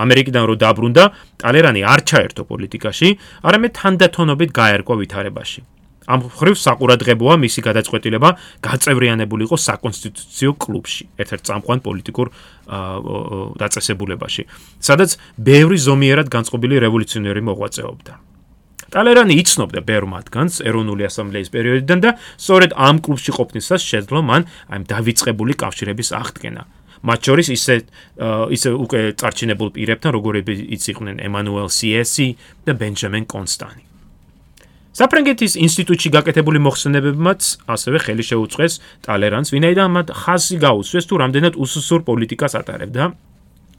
ამერიკიდან 0.00 0.44
რო 0.48 0.54
დაბრუნდა, 0.64 1.04
ტალერანი 1.40 1.82
არ 1.84 2.00
ჩაერთო 2.08 2.42
პოლიტიკაში, 2.48 3.08
არამედ 3.44 3.72
თანდათანობით 3.78 4.50
გაერკვა 4.56 4.94
ვითარებაში. 4.96 5.60
ამ 6.08 6.24
ხრივ 6.24 6.56
საყურადღებოა 6.56 7.34
მისი 7.44 7.60
გადაწყვეტილება 7.68 8.28
გაწევრიანებულიყო 8.64 9.56
საკონსტიტუციო 9.60 10.52
კლუბში, 10.56 11.04
ერთ-ერთ 11.20 11.42
წამყვან 11.48 11.78
პოლიტიკურ 11.84 12.26
დაწესებულებაში, 13.60 14.42
სადაც 14.80 15.20
ბევრი 15.36 15.76
ზომიერად 15.76 16.32
განწყობილი 16.32 16.80
რევოლუციონერი 16.88 17.42
მოღვაწეობდა. 17.44 18.27
ტალერანი 18.88 19.36
იცნობდა 19.42 19.80
ბევრ 19.84 20.06
მათგანს 20.08 20.62
ეროვნული 20.64 21.04
ასამბლეის 21.08 21.52
პერიოდიდან 21.52 21.98
და 22.04 22.10
სწორედ 22.40 22.72
ამ 22.72 22.96
კლუბში 23.04 23.32
ყოფნისას 23.36 23.82
შეძლო 23.84 24.20
მან 24.24 24.42
აი 24.72 24.78
დავიწყებული 24.88 25.52
კავშირების 25.60 26.08
აღდგენა. 26.20 26.62
მათ 27.04 27.20
შორის 27.28 27.48
ისე 27.54 27.74
ისე 28.56 28.68
უკვე 28.74 29.00
წარჩინებულ 29.20 29.68
პირებთან, 29.76 30.10
როგორებიც 30.18 30.82
იყვნენ 30.92 31.16
ემანუელ 31.28 31.68
სიესი 31.70 32.28
და 32.66 32.72
ბენჯამინ 32.74 33.24
კონსტანი. 33.28 33.82
საფრანგეთის 34.98 35.52
ინსტიტუტში 35.62 36.08
გაკეთებული 36.16 36.58
მოხსენებებმაც 36.58 37.40
ასევე 37.70 37.98
ხელი 38.02 38.24
შეუწყეს 38.24 38.72
ტალერანს, 39.06 39.52
ვინაიდან 39.54 39.88
მათ 39.94 40.08
ხაზი 40.10 40.56
გაუსვეს 40.58 41.06
თუ 41.06 41.14
რამდენად 41.22 41.54
უსუსურ 41.54 42.02
პოლიტიკას 42.08 42.58
ატარებდა 42.58 43.04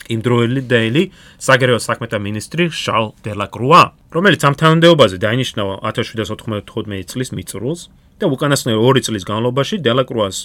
იმ 0.09 0.19
დროელი 0.25 1.03
საგარეო 1.37 1.79
საქმეთა 1.85 2.17
მინისტრი 2.17 2.69
შარლ 2.73 3.13
დელაკრუა, 3.25 3.81
რომელიც 4.15 4.41
ამ 4.49 4.53
თანამდებობაზე 4.57 5.17
დაინიშნა 5.21 5.61
1795 5.85 7.09
წლის 7.13 7.29
მიწურულს 7.37 7.81
და 8.19 8.27
უკანასკნელი 8.27 8.79
2 8.83 9.01
წლის 9.07 9.23
განმავლობაში 9.23 9.79
დელაკრუას 9.79 10.37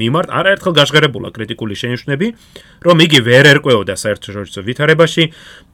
მიმართ 0.00 0.28
არაერთხელ 0.40 0.74
გაშღერებულა 0.80 1.28
კრიტიკული 1.36 1.74
შენიშვნები, 1.76 2.26
რომ 2.80 2.96
იგი 3.04 3.18
ვერ 3.28 3.44
ერკვეოდა 3.52 3.94
საერთაშორისო 4.00 4.64
ვითარებაში 4.64 5.24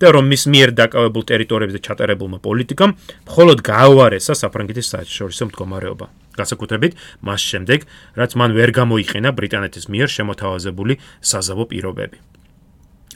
და 0.03 0.07
რომ 0.17 0.25
მის 0.27 0.43
მიერ 0.51 0.71
დაკავებულ 0.81 1.23
ტერიტორიებზე 1.31 1.81
ჩატარებულმა 1.87 2.39
პოლიტიკამ 2.43 2.97
მხოლოდ 3.31 3.59
გააუარესა 3.63 4.33
საფრანგეთის 4.43 4.91
საერთაშორისო 4.91 5.43
მდგომარეობა. 5.53 6.07
განსაკუთრებით 6.37 6.93
მას 7.23 7.41
შემდეგ, 7.41 7.81
რაც 8.19 8.31
მან 8.37 8.51
ვერ 8.59 8.71
გამოიყენა 8.77 9.31
ბრიტანეთის 9.39 9.89
მიერ 9.89 10.09
შემოთავაზებული 10.17 10.99
საზავო 11.23 11.65
პირობები. 11.71 12.36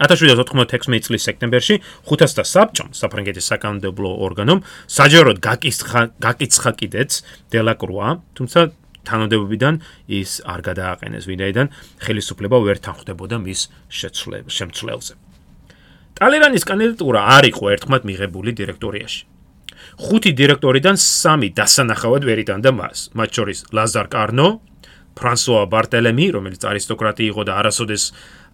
1796 0.00 1.07
წლის 1.07 1.26
სექტემბერში 1.28 1.76
500 2.09 2.49
საბჭომ 2.49 2.92
საფრანგეთის 2.97 3.49
საკანონმდებლო 3.52 4.11
ორგანომ 4.26 4.62
საჯაროდ 4.88 5.38
გაკიცხა 5.45 6.02
გაკიცხა 6.25 6.73
კიდეც 6.80 7.11
დელაკრუა, 7.52 8.09
თუმცა 8.37 8.61
თანამდებობიდან 9.04 9.75
ის 10.09 10.40
არ 10.45 10.61
გადააყენეს, 10.69 11.25
ვინაიდან 11.28 11.66
ხელისუფლება 12.04 12.57
ვერ 12.64 12.78
თანხმდებოდა 12.85 13.37
მის 13.45 13.61
შემცვლელზე. 13.90 15.14
ტალერანის 16.21 16.64
კანდიდატურა 16.69 17.21
არ 17.37 17.45
იყო 17.52 17.64
ერთხმად 17.75 18.02
მიღებული 18.04 18.50
დირექტორიაში. 18.61 19.23
ხუთი 20.00 20.30
დირექტორიდან 20.37 20.97
სამი 21.00 21.49
დასანახავად 21.57 22.23
ვერიტანდა 22.28 22.71
მას, 22.76 22.99
მათ 23.16 23.30
შორის 23.37 23.59
ლაზარ 23.73 24.07
კარნო, 24.12 24.49
ფრანსუა 25.16 25.64
ბარტელემი, 25.73 26.26
რომელიც 26.37 26.62
არისტოკრატი 26.64 27.25
იყო 27.33 27.42
და 27.49 27.52
არასოდეს 27.61 28.04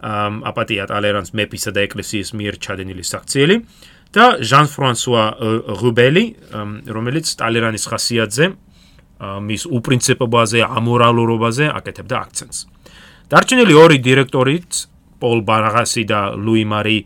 აპატია 0.03 0.87
ტალერანს 0.91 1.33
მეფისა 1.33 1.71
და 1.73 1.81
ეკლესიის 1.89 2.29
მიერ 2.37 2.55
ჩადენილი 2.61 3.05
საქციელი 3.07 3.57
და 4.13 4.25
ჟან 4.45 4.67
ფრანსუა 4.73 5.25
რუბელი, 5.81 6.25
რომელიც 6.89 7.27
ტალერანის 7.41 7.85
ხასიათზე 7.91 8.47
მის 9.17 9.63
უპრინციპობაზე, 9.73 10.61
ამორალურობაზე 10.69 11.65
აკეთებდა 11.73 12.17
აქცენტს. 12.21 12.59
დარჩენილი 13.33 13.75
ორი 13.75 13.99
დირექტორიც, 14.05 14.73
პოლ 15.21 15.39
ბარაღასი 15.49 16.05
და 16.05 16.21
ლუი 16.37 16.65
მარი 16.69 16.99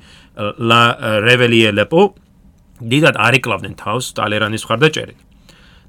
ლა 0.59 0.83
რეველიელეპო, 1.23 2.03
დიდად 2.81 3.15
არეკლავდნენ 3.15 3.75
თავს 3.79 4.05
ტალერანის 4.19 4.67
მხარდაჭერით. 4.67 5.21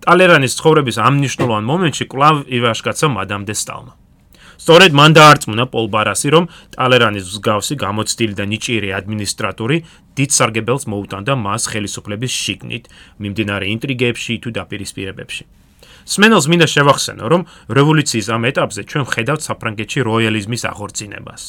ტალერანის 0.05 0.53
ცხოვრების 0.57 0.97
ამ 1.01 1.13
მნიშვნელოვან 1.21 1.63
მომენტში 1.65 2.05
კლავ 2.09 2.35
ივაშკაცა 2.49 3.07
მადამ 3.17 3.45
დე 3.49 3.53
სტალმა. 3.57 3.93
სწორედ 4.61 4.93
მან 4.93 5.15
დაარწმუნა 5.17 5.65
პოლ 5.73 5.87
ბარასი, 5.89 6.29
რომ 6.37 6.45
ტალერანის 6.77 7.25
მსგავსი 7.33 7.75
გამოცდილი 7.81 8.35
და 8.37 8.45
ნიჭიერი 8.45 8.89
ადმინისტრატორი 8.93 9.77
დიდ 10.21 10.29
სარგებელს 10.37 10.85
მოუტანდა 10.85 11.33
მას 11.33 11.63
ხელისუფლების 11.73 12.29
შიგნით, 12.29 12.85
მიმდინარე 13.17 13.65
ინტრიგებში 13.73 14.37
თუ 14.37 14.49
დაპირისპირებებში. 14.61 15.43
სმენელს 16.05 16.45
მინდა 16.45 16.67
შევახსენო, 16.69 17.25
რომ 17.25 17.41
რევოლუციის 17.73 18.27
ამ 18.29 18.43
ეტაპზე 18.53 18.81
ჩვენ 18.85 19.03
ხედავთ 19.09 19.41
საფრანგეთში 19.49 19.99
როიალიზმის 20.05 20.63
აღორძინებას. 20.69 21.41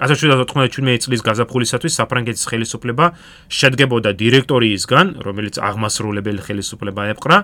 1797 0.00 0.96
წლის 1.04 1.20
გაზაფხულისათვის 1.20 1.96
საფრანგეთის 2.00 2.44
ხელისუფლება 2.48 3.06
შედგებოდა 3.52 4.10
დირექტორიისგან, 4.16 5.06
რომელიც 5.20 5.60
აღმასრულებელი 5.60 6.40
ხელისუფლება 6.40 7.02
ეპყრა 7.12 7.38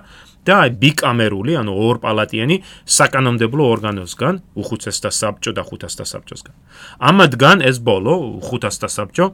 და 0.47 0.57
ბიკამერული, 0.81 1.53
ანუ 1.61 1.73
ორპალატიანი 1.77 2.57
საკანონმდებლო 2.97 3.63
ორგანოსგან, 3.77 4.41
უხუცესთა 4.57 5.09
საბჭო 5.13 5.51
და 5.53 5.61
ხუთასთა 5.69 6.05
საბჭოსგან. 6.11 6.55
ამათგან 6.97 7.57
ეს 7.61 7.77
ბოლო, 7.77 8.41
ხუთასთა 8.41 8.89
საბჭო, 8.89 9.25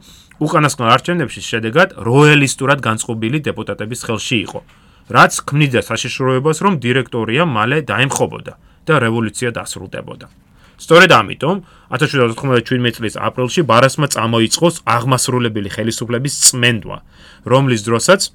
უკანასკნელ 0.44 0.88
არჩევნებში 0.94 1.40
შედეგად 1.40 1.88
როიალისტურად 1.96 2.78
განწყობილი 2.84 3.38
დეპუტატების 3.40 4.00
ხელში 4.04 4.36
იყო. 4.44 4.60
რაც 5.08 5.32
ქმნიდა 5.48 5.80
საშიშროებას, 5.84 6.58
რომ 6.64 6.80
დირექტორია 6.80 7.44
მალე 7.44 7.84
დაემხობოდა 7.88 8.52
და 8.88 8.94
რევოლუცია 9.04 9.52
დასრულდებოდა. 9.52 10.26
სწორედ 10.78 11.10
ამიტომ 11.14 11.56
1797 11.94 12.94
წლის 12.96 13.14
აპრილში 13.18 13.62
ბარასმა 13.68 14.06
წამოიწყოს 14.14 14.82
აღმასრულებელი 14.84 15.70
ხელისუფლების 15.74 16.34
წმენდვა, 16.46 16.96
რომლის 17.46 17.84
დროსაც 17.86 18.30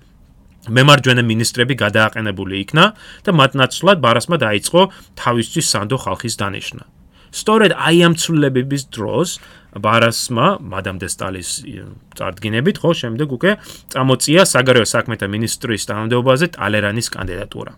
მემარჯვენე 0.68 1.24
ministrები 1.24 1.76
გადააყენებული 1.80 2.56
იქნა 2.64 2.86
და 3.26 3.32
მათ 3.32 3.52
ნაცვლად 3.60 3.98
ბარასმა 4.04 4.38
დაიწყო 4.44 4.82
თავისთვის 5.20 5.66
სანდო 5.74 5.98
ხალხის 6.04 6.36
დანიშნა. 6.40 6.84
სწორედ 7.30 7.72
აი 7.78 7.98
ამ 8.10 8.14
ცვლილებების 8.18 8.84
დროს 8.90 9.30
ბარასმა 9.78 10.48
მადამ 10.66 10.98
დე 10.98 11.08
სტალის 11.14 11.50
წარდგინებით 12.18 12.82
ხო 12.82 12.92
შემდეგ 13.02 13.28
უკვე 13.38 13.52
წამოწია 13.94 14.42
საგარეო 14.50 14.86
საქმეთა 14.90 15.30
ministris 15.30 15.86
თანამდებობაზე 15.86 16.46
ტალერანის 16.58 17.08
კანდიდატურა. 17.14 17.72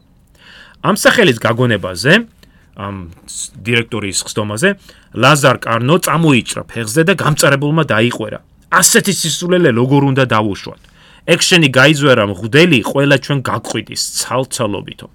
ამ 0.87 0.95
სახელის 0.95 1.37
გაგონებაზე 1.43 2.13
ამ 2.81 2.95
დირექტორის 3.65 4.19
ხსდომაზე 4.25 4.69
ლაზარ 5.21 5.57
კარნო 5.65 5.95
წამოიჭრა 6.05 6.63
ფეხზე 6.71 7.01
და 7.09 7.13
გამწარებულმა 7.21 7.83
დაიყვერა. 7.93 8.39
ასეთი 8.71 9.13
სისულელე 9.21 9.69
როგორ 9.75 10.01
უნდა 10.11 10.23
დავუშვათ? 10.33 10.81
ექშენი 11.33 11.69
გაიზვერა 11.69 12.23
მღდელი 12.31 12.79
ყველა 12.91 13.17
ჩვენ 13.21 13.39
გაყვიდის 13.45 14.01
ცალცალობითო. 14.19 15.07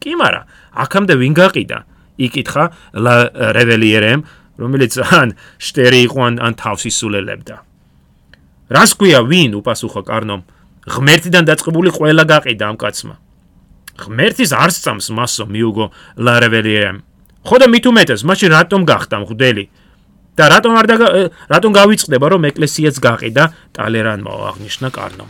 კი 0.00 0.12
მარა, 0.20 0.42
აქამდე 0.84 1.14
ვინ 1.20 1.32
გაყიდა? 1.40 1.78
იკითხა 2.20 2.64
ლა 3.04 3.14
რეველიერემ, 3.56 4.20
რომელიც 4.60 4.92
ან 5.00 5.28
შტერი 5.56 6.00
იყო 6.08 6.20
ან 6.28 6.34
ან 6.44 6.52
თავს 6.60 6.82
ისულელებდა. 6.92 7.56
რას 8.70 8.92
ქვია 8.98 9.20
ვინ 9.24 9.56
უპასუხა 9.60 10.02
კარნომ? 10.04 10.40
ღმერთიდან 10.84 11.44
დაწყებული 11.48 11.90
ყველა 11.96 12.24
გაყიდა 12.28 12.64
ამ 12.68 12.76
კაცმა. 12.76 13.14
ღმერთის 14.04 14.50
არ 14.56 14.70
სწამს 14.76 15.06
მასო 15.16 15.44
მიუგო 15.50 15.86
ლა 16.24 16.34
რეველიერემ. 16.44 16.98
ხო 17.46 17.56
და 17.60 17.66
მით 17.72 17.84
უმეტეს, 17.90 18.20
მაშინ 18.28 18.50
რატომ 18.56 18.80
გახდა 18.84 19.16
მღდელი? 19.24 19.64
და 20.40 20.48
რატომ 20.48 20.72
არ 20.80 20.86
რატომ 21.52 21.70
გავიწყდება 21.76 22.26
რომ 22.32 22.42
ეკლესიაც 22.50 22.96
გაყიდა 23.04 23.44
ტალერანმა 23.76 24.32
აღნიშნა 24.50 24.88
კარნო. 24.96 25.26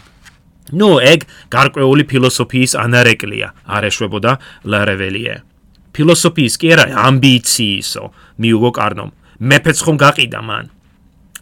ნუ 0.70 0.90
ეგ 1.02 1.20
გარკვეული 1.50 2.04
ფილოსოფიის 2.10 2.72
ანარეკლია, 2.78 3.48
არ 3.66 3.82
ეშვებოდა 3.90 4.32
ლა 4.70 4.80
რეველიე. 4.86 5.34
ფილოსოფიის 5.94 6.54
კი 6.60 6.66
არა 6.74 6.84
ამბიციისო, 7.10 8.04
მიუგო 8.38 8.70
კარნომ. 8.78 9.10
მეფეც 9.50 9.78
ხომ 9.82 9.96
გაყიდა 9.98 10.40
მან. 10.46 10.64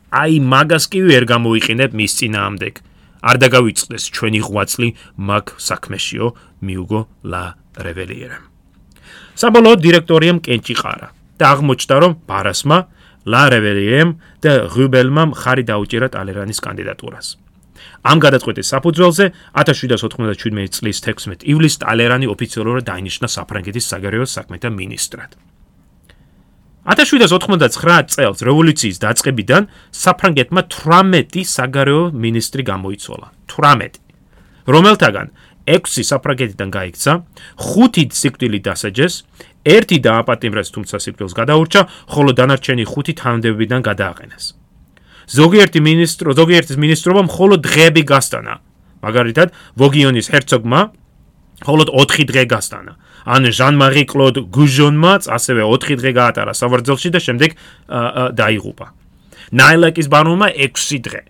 აი 0.09 0.35
მაგას 0.41 0.85
კი 0.89 1.01
ვერ 1.05 1.25
გამოიყენებ 1.29 1.91
მის 1.93 2.13
წინაამდეგ. 2.19 2.75
არ 3.23 3.37
დაგავიწყდეს 3.43 4.05
ჩვენი 4.15 4.41
ღვაწლი 4.47 4.89
მაგ 5.19 5.47
საქმეშიო, 5.59 6.27
მიუგო 6.63 7.01
ლა 7.27 7.45
რეველიერა. 7.79 8.39
საბოლოოდ 9.39 9.79
დირექტორიამ 9.87 10.39
კენჭი 10.43 10.75
ყარა 10.83 11.09
და 11.39 11.45
აღმოჩნდა 11.55 11.97
რომ 12.03 12.13
ბარასმა 12.27 12.79
ლა 13.27 13.43
რეველიერემ 13.55 14.11
და 14.43 14.51
რუბელმა 14.75 15.23
მხარი 15.33 15.63
დაუჭირა 15.71 16.09
ტალერანის 16.15 16.59
კანდიდატურას. 16.63 17.27
ამ 18.03 18.19
გადაწყვეტის 18.23 18.71
საფუძველზე 18.75 19.25
1797 19.55 20.69
წლის 20.75 20.99
16 21.03 21.47
ივლისს 21.53 21.81
ტალერანი 21.83 22.27
ოფიციალურად 22.35 22.85
დაინიშნა 22.91 23.27
საფრანგეთის 23.27 23.89
საგარეო 23.91 24.27
საქმეთა 24.27 24.69
მინისტრად. 24.75 25.31
1799 26.89 28.09
წელს 28.17 28.41
რევოლუციის 28.49 28.97
დაწყებიდან 29.05 29.69
საფრანგეთმა 29.93 30.63
18 30.73 31.45
საგარეო 31.45 32.03
მინისტრი 32.17 32.63
გამოიცვალა. 32.65 33.29
18. 33.53 34.01
რომელთაგან 34.65 35.29
6 35.69 36.01
საფრანგეთიდან 36.09 36.69
გაიქცა, 36.73 37.13
5 37.61 38.17
სიკვდილით 38.17 38.63
დასაჯეს, 38.69 39.15
1 39.69 40.01
დააპატიმრეს, 40.01 40.73
თუმცა 40.73 40.97
სიკვდილს 41.05 41.35
გადაურჩა, 41.37 41.81
ხოლო 42.09 42.31
დანარჩენი 42.33 42.85
5 42.89 43.13
თანამდებობიდან 43.21 43.81
გადააყენეს. 43.85 44.45
ზოგიერთი 45.29 45.81
მინისტრო, 45.85 46.33
ზოგიერთის 46.41 46.77
მინისტრობა 46.81 47.23
მხოლოდ 47.29 47.61
დღეები 47.69 48.03
გასტანა. 48.09 48.55
მაგალითად, 49.05 49.49
ვოგიონის 49.77 50.27
ჰერცოგმა 50.33 50.81
მხოლოდ 51.63 51.89
4 51.93 52.25
დღე 52.25 52.43
გასტანა. 52.49 52.93
ან 53.29 53.43
ჟან-მარი 53.53 54.05
კლოდ 54.09 54.37
გუჟონმაც 54.49 55.29
ასევე 55.29 55.63
4 55.69 56.01
დღე 56.01 56.11
გაატარა 56.17 56.53
საბრძოლში 56.57 57.09
და 57.13 57.21
შემდეგ 57.21 57.51
დაიღუპა. 58.41 58.87
ნაილაკის 59.53 60.09
ბანულმა 60.09 60.49
6 60.57 61.05
დღე. 61.05 61.21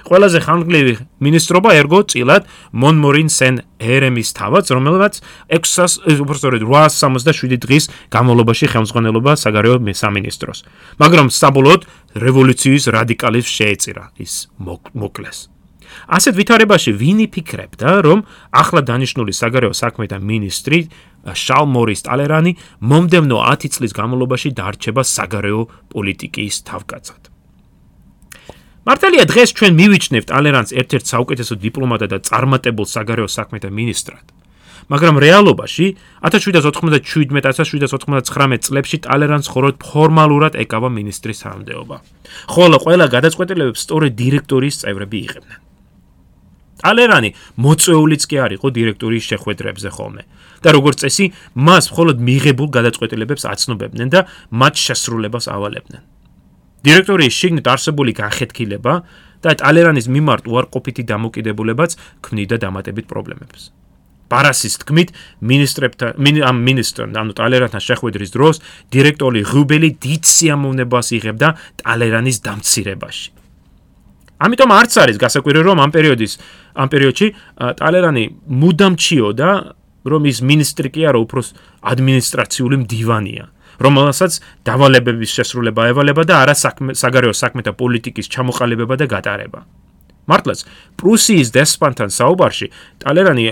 ყველაზე 0.00 0.38
ხანგრძლივი 0.42 0.94
მინისტრობა 1.20 1.70
ერგო 1.76 2.00
წილად 2.10 2.48
მონმორინ 2.72 3.28
სენ 3.28 3.54
ერემის 3.78 4.32
თავად, 4.32 4.64
რომელმაც 4.72 5.20
600 5.52 6.24
უბრალოდ 6.24 6.64
867 6.64 7.60
დღის 7.60 7.84
განმავლობაში 8.08 8.66
ხელმძღვანელობა 8.72 9.32
საგარეო 9.36 9.76
სამინისტროს. 9.92 10.58
მაგრამ 10.98 11.26
საბოლოოდ 11.30 11.82
რევოლუციის 12.16 12.84
რადიკალებს 12.96 13.50
შეეწირა 13.60 14.04
ის 14.24 14.48
მოკლეს. 14.58 15.38
ასეთ 16.06 16.34
ვითარებაში 16.38 16.90
ვინი 16.94 17.26
ფიქრებდა, 17.34 17.90
რომ 18.06 18.22
ახლა 18.54 18.80
დანიშნული 18.86 19.32
საგარეო 19.34 19.74
საქმეთა 19.74 20.18
მინისტრი 20.22 20.78
შალმორის 21.24 22.04
ტალერანი 22.06 22.54
მომდევნო 22.80 23.38
10 23.44 23.76
წლის 23.76 23.92
განმავლობაში 23.96 24.50
დარჩება 24.56 25.02
საგარეო 25.04 25.60
პოლიტიკის 25.92 26.54
თავკაცად. 26.70 27.22
მართალია 28.88 29.24
დღეს 29.28 29.52
ჩვენ 29.60 29.72
მივიჩნევთ 29.76 30.26
ტალერანს 30.32 30.72
ერთ-ერთ 30.72 31.04
საუკეთესო 31.12 31.60
დიპლომატად 31.60 32.16
და 32.16 32.18
წარმატებულ 32.24 32.88
საგარეო 32.88 33.28
საქმეთა 33.28 33.68
მინისტრად. 33.68 34.40
მაგრამ 34.90 35.22
რეალობაში 35.22 35.86
1797-1799 36.26 38.66
წლებში 38.66 38.98
ტალერანს 39.06 39.46
ხოროდ 39.52 39.78
ფორმალურად 39.78 40.58
ეკავა 40.64 40.88
მინისტრის 40.90 41.38
სამდეობა. 41.44 41.96
ხოლო 42.50 42.76
ყველა 42.84 43.06
გადაწყვეტილებებს 43.14 43.80
სწორედ 43.86 44.12
დირექტორიის 44.18 44.80
წევრები 44.82 45.18
იღებდნენ. 45.28 45.69
ტალერანი 46.80 47.30
მოწვეულიც 47.60 48.22
კი 48.30 48.36
არ 48.44 48.50
იყო 48.56 48.66
დირექტორის 48.76 49.24
შეხვედრებზე 49.30 49.88
ხოლმე. 49.96 50.22
და 50.60 50.68
როგორც 50.76 50.96
წესი, 51.04 51.32
მას 51.56 51.84
მხოლოდ 51.92 52.16
მიღებულ 52.20 52.68
გადაწყვეტილებებს 52.76 53.44
აცნობებდნენ 53.48 54.08
და 54.12 54.20
მათ 54.52 54.74
შესრულებას 54.76 55.48
ავალებდნენ. 55.48 56.02
დირექტორიის 56.84 57.34
შიგნით 57.40 57.66
არსებული 57.68 58.12
განხეთქილება 58.16 58.94
და 59.40 59.50
ტალერანის 59.56 60.06
მიმართ 60.08 60.44
უარყოფითი 60.52 61.02
დამოკიდებულებაც 61.12 61.90
ქმნიდა 62.24 62.56
დამატებით 62.60 63.06
პრობლემებს. 63.08 63.72
პარასის 64.30 64.78
თქმით, 64.84 65.08
მინისტრებთან 65.42 66.10
ამ 66.46 66.56
მინისტრთან, 66.68 67.08
ანუ 67.18 67.32
ტალერანთან 67.34 67.82
შეხვედრის 67.82 68.30
დროს 68.30 68.56
დირექტორი 68.94 69.40
რუბელი 69.42 69.90
დიდ 69.98 70.22
სიამოვნებას 70.22 71.06
იღებდა 71.18 71.48
ტალერანის 71.82 72.38
დამცირებაში. 72.46 73.39
ამიტომ 74.40 74.70
არც 74.80 74.92
არის 75.04 75.16
გასაკვირი 75.20 75.60
რომ 75.68 75.78
ამ 75.84 75.90
პერიოდის 75.94 76.32
ამ 76.80 76.88
პერიოდში 76.92 77.26
ტალერანი 77.80 78.24
მუდამ 78.60 78.94
ჩიოდა 78.96 79.50
რომ 80.10 80.22
ის 80.32 80.38
მინისტრი 80.40 80.88
კი 80.94 81.02
არა 81.12 81.18
უფრო 81.20 81.40
ადმინისტრაციული 81.92 82.76
მდივანია 82.84 83.44
რომელსაც 83.80 84.32
დავალებების 84.68 85.30
შესრულება 85.40 85.88
ევალება 85.92 86.24
და 86.28 86.44
არა 86.44 86.54
საგარეო 87.00 87.32
საქმეთა 87.32 87.72
პოლიტიკის 87.80 88.28
ჩამოყალიბება 88.28 88.94
და 89.00 89.06
გატარება. 89.08 89.60
მართლაც 90.28 90.60
პრუსიის 91.00 91.48
დესპანთან 91.56 92.12
საუბარში 92.12 92.66
ტალერანი 93.02 93.44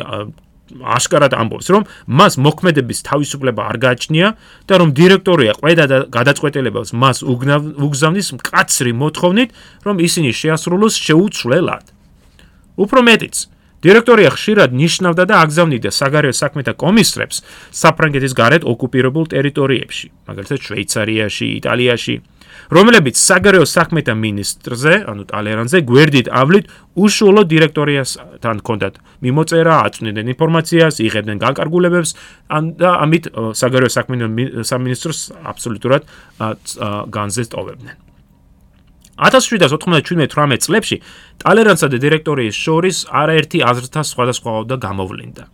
აშკარად 0.76 1.32
ამბობს, 1.34 1.66
რომ 1.74 1.82
მას 2.06 2.38
მოქმედების 2.38 2.98
თავისუფლება 3.08 3.62
არ 3.72 3.76
გააჩნია 3.84 4.28
და 4.68 4.74
რომ 4.80 4.88
დირექტორია 4.94 5.52
ყედა 5.58 5.84
და 5.88 5.98
გადაწყვეტილებებს 6.12 6.90
მას 6.92 7.16
უგზავნის 7.24 8.28
მკაცრი 8.38 8.92
მოთხოვნით, 9.02 9.50
რომ 9.86 9.96
ისინი 10.04 10.30
შეასრულოს 10.32 10.94
შეუცვლელად. 10.98 11.84
უფრო 12.78 13.00
მეტიც, 13.02 13.36
დირექტორია 13.82 14.30
ხშირად 14.34 14.70
ნიშნავდა 14.74 15.24
და 15.30 15.34
აგზავნიდა 15.46 15.90
საგარეო 15.94 16.34
საქმეთა 16.34 16.72
კომისრებს 16.82 17.36
საფრანგეთის 17.70 18.32
გარეთ 18.34 18.62
ოკუპირებულ 18.66 19.24
ტერიტორიებში, 19.34 20.06
მაგალითად 20.26 20.58
შვეიცარიაში, 20.66 21.46
იტალიაში, 21.62 22.14
რომლებიც 22.68 23.16
საგარეო 23.16 23.64
საქმეთა 23.64 24.12
ministrze, 24.12 25.04
ანუ 25.08 25.24
ტალერანზე 25.30 25.80
გვერდით 25.88 26.28
ავლით 26.28 26.68
უშუალო 26.96 27.42
დირექტორიასთან 27.48 28.60
კონდათ 28.60 28.94
მიმოწერა, 29.24 29.74
აწვნიდნენ 29.88 30.26
ინფორმაციას, 30.34 31.00
იღებდნენ 31.00 31.40
განკარგულებებს, 31.40 32.10
და 32.80 32.90
ამით 33.04 33.32
საგარეო 33.56 33.90
საქმეთა 33.96 34.28
სამინისტროს 34.68 35.20
აბსოლუტურად 35.48 36.02
განზე 37.08 37.42
სტოვებდნენ. 37.48 37.96
1797 39.18 40.62
წლებში 40.62 40.96
ტალერანსა 41.42 41.88
და 41.90 41.98
დირექტორიის 42.04 42.54
შორის 42.54 42.96
არაერთი 43.10 43.58
აზრთა 43.66 44.02
სხვადასხვაობა 44.06 44.76
გამოვლინდა. 44.78 45.44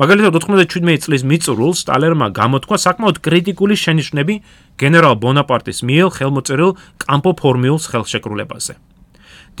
მაგალითად 0.00 0.32
97 0.32 0.96
წლის 1.04 1.22
მიწურულს 1.28 1.84
ტალერმა 1.84 2.30
გამოთქვა 2.32 2.76
საკმაოდ 2.80 3.18
კრიტიკული 3.20 3.76
შენიშვნები 3.76 4.34
გენერალ 4.80 5.18
ბონაპარტის 5.20 5.84
მიერ 5.84 6.08
ხელმოწერილ 6.16 6.72
კამპო 7.04 7.32
ფორმიულს 7.36 7.84
ხელშეკრულებაზე. 7.92 8.80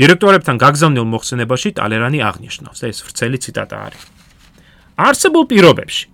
დირექტორებთან 0.00 0.56
გაგზავნილ 0.64 1.06
მოხსენებაში 1.12 1.76
ტალერანი 1.76 2.24
აღნიშნავს 2.24 2.80
ეს 2.88 3.04
ვრცელი 3.04 3.38
ციტატა 3.44 3.76
არის. 3.84 4.02
არსებულ 4.96 5.44
პირობებში 5.52 6.04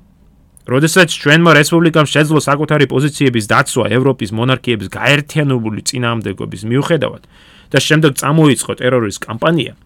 როდესაც 0.67 1.09
ჩვენმა 1.23 1.51
რესპუბლიკამ 1.55 2.07
შეძლო 2.11 2.43
საკუთარი 2.43 2.87
პოზიციების 2.91 3.47
დაცვა 3.47 3.85
ევროპის 3.95 4.31
მონარქიების 4.35 4.91
გაერთიანებული 4.91 5.81
წინააღმდეგობის 5.87 6.63
მიუხედავად 6.67 7.23
და 7.71 7.79
შემდეგ 7.79 8.13
წამოიწყო 8.19 8.73
ტერორის 8.83 9.23
კამპანია, 9.23 9.79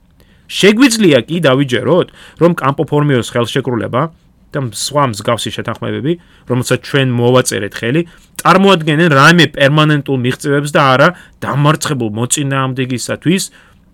შეგვიძლია 0.49 1.19
კი 1.29 1.37
დავიჯეროთ, 1.45 2.09
რომ 2.41 2.53
კამპოფორმიოს 2.57 3.29
ხელშეკრულება 3.29 4.03
და 4.51 4.61
სხვა 4.75 5.05
მსგავსი 5.15 5.51
შეთანხმებები, 5.57 6.13
რომელსაც 6.51 6.81
ჩვენ 6.83 7.09
მოვაწერეთ 7.15 7.75
ხელი, 7.81 8.03
წარმოადგენენ 8.43 9.11
რაიმე 9.15 9.47
პერმანენტულ 9.55 10.17
მიღწევებს 10.25 10.71
და 10.75 10.83
არა 10.95 11.09
დამარცხებულ 11.45 12.11
მოწინააღმდეგისათვის 12.19 13.43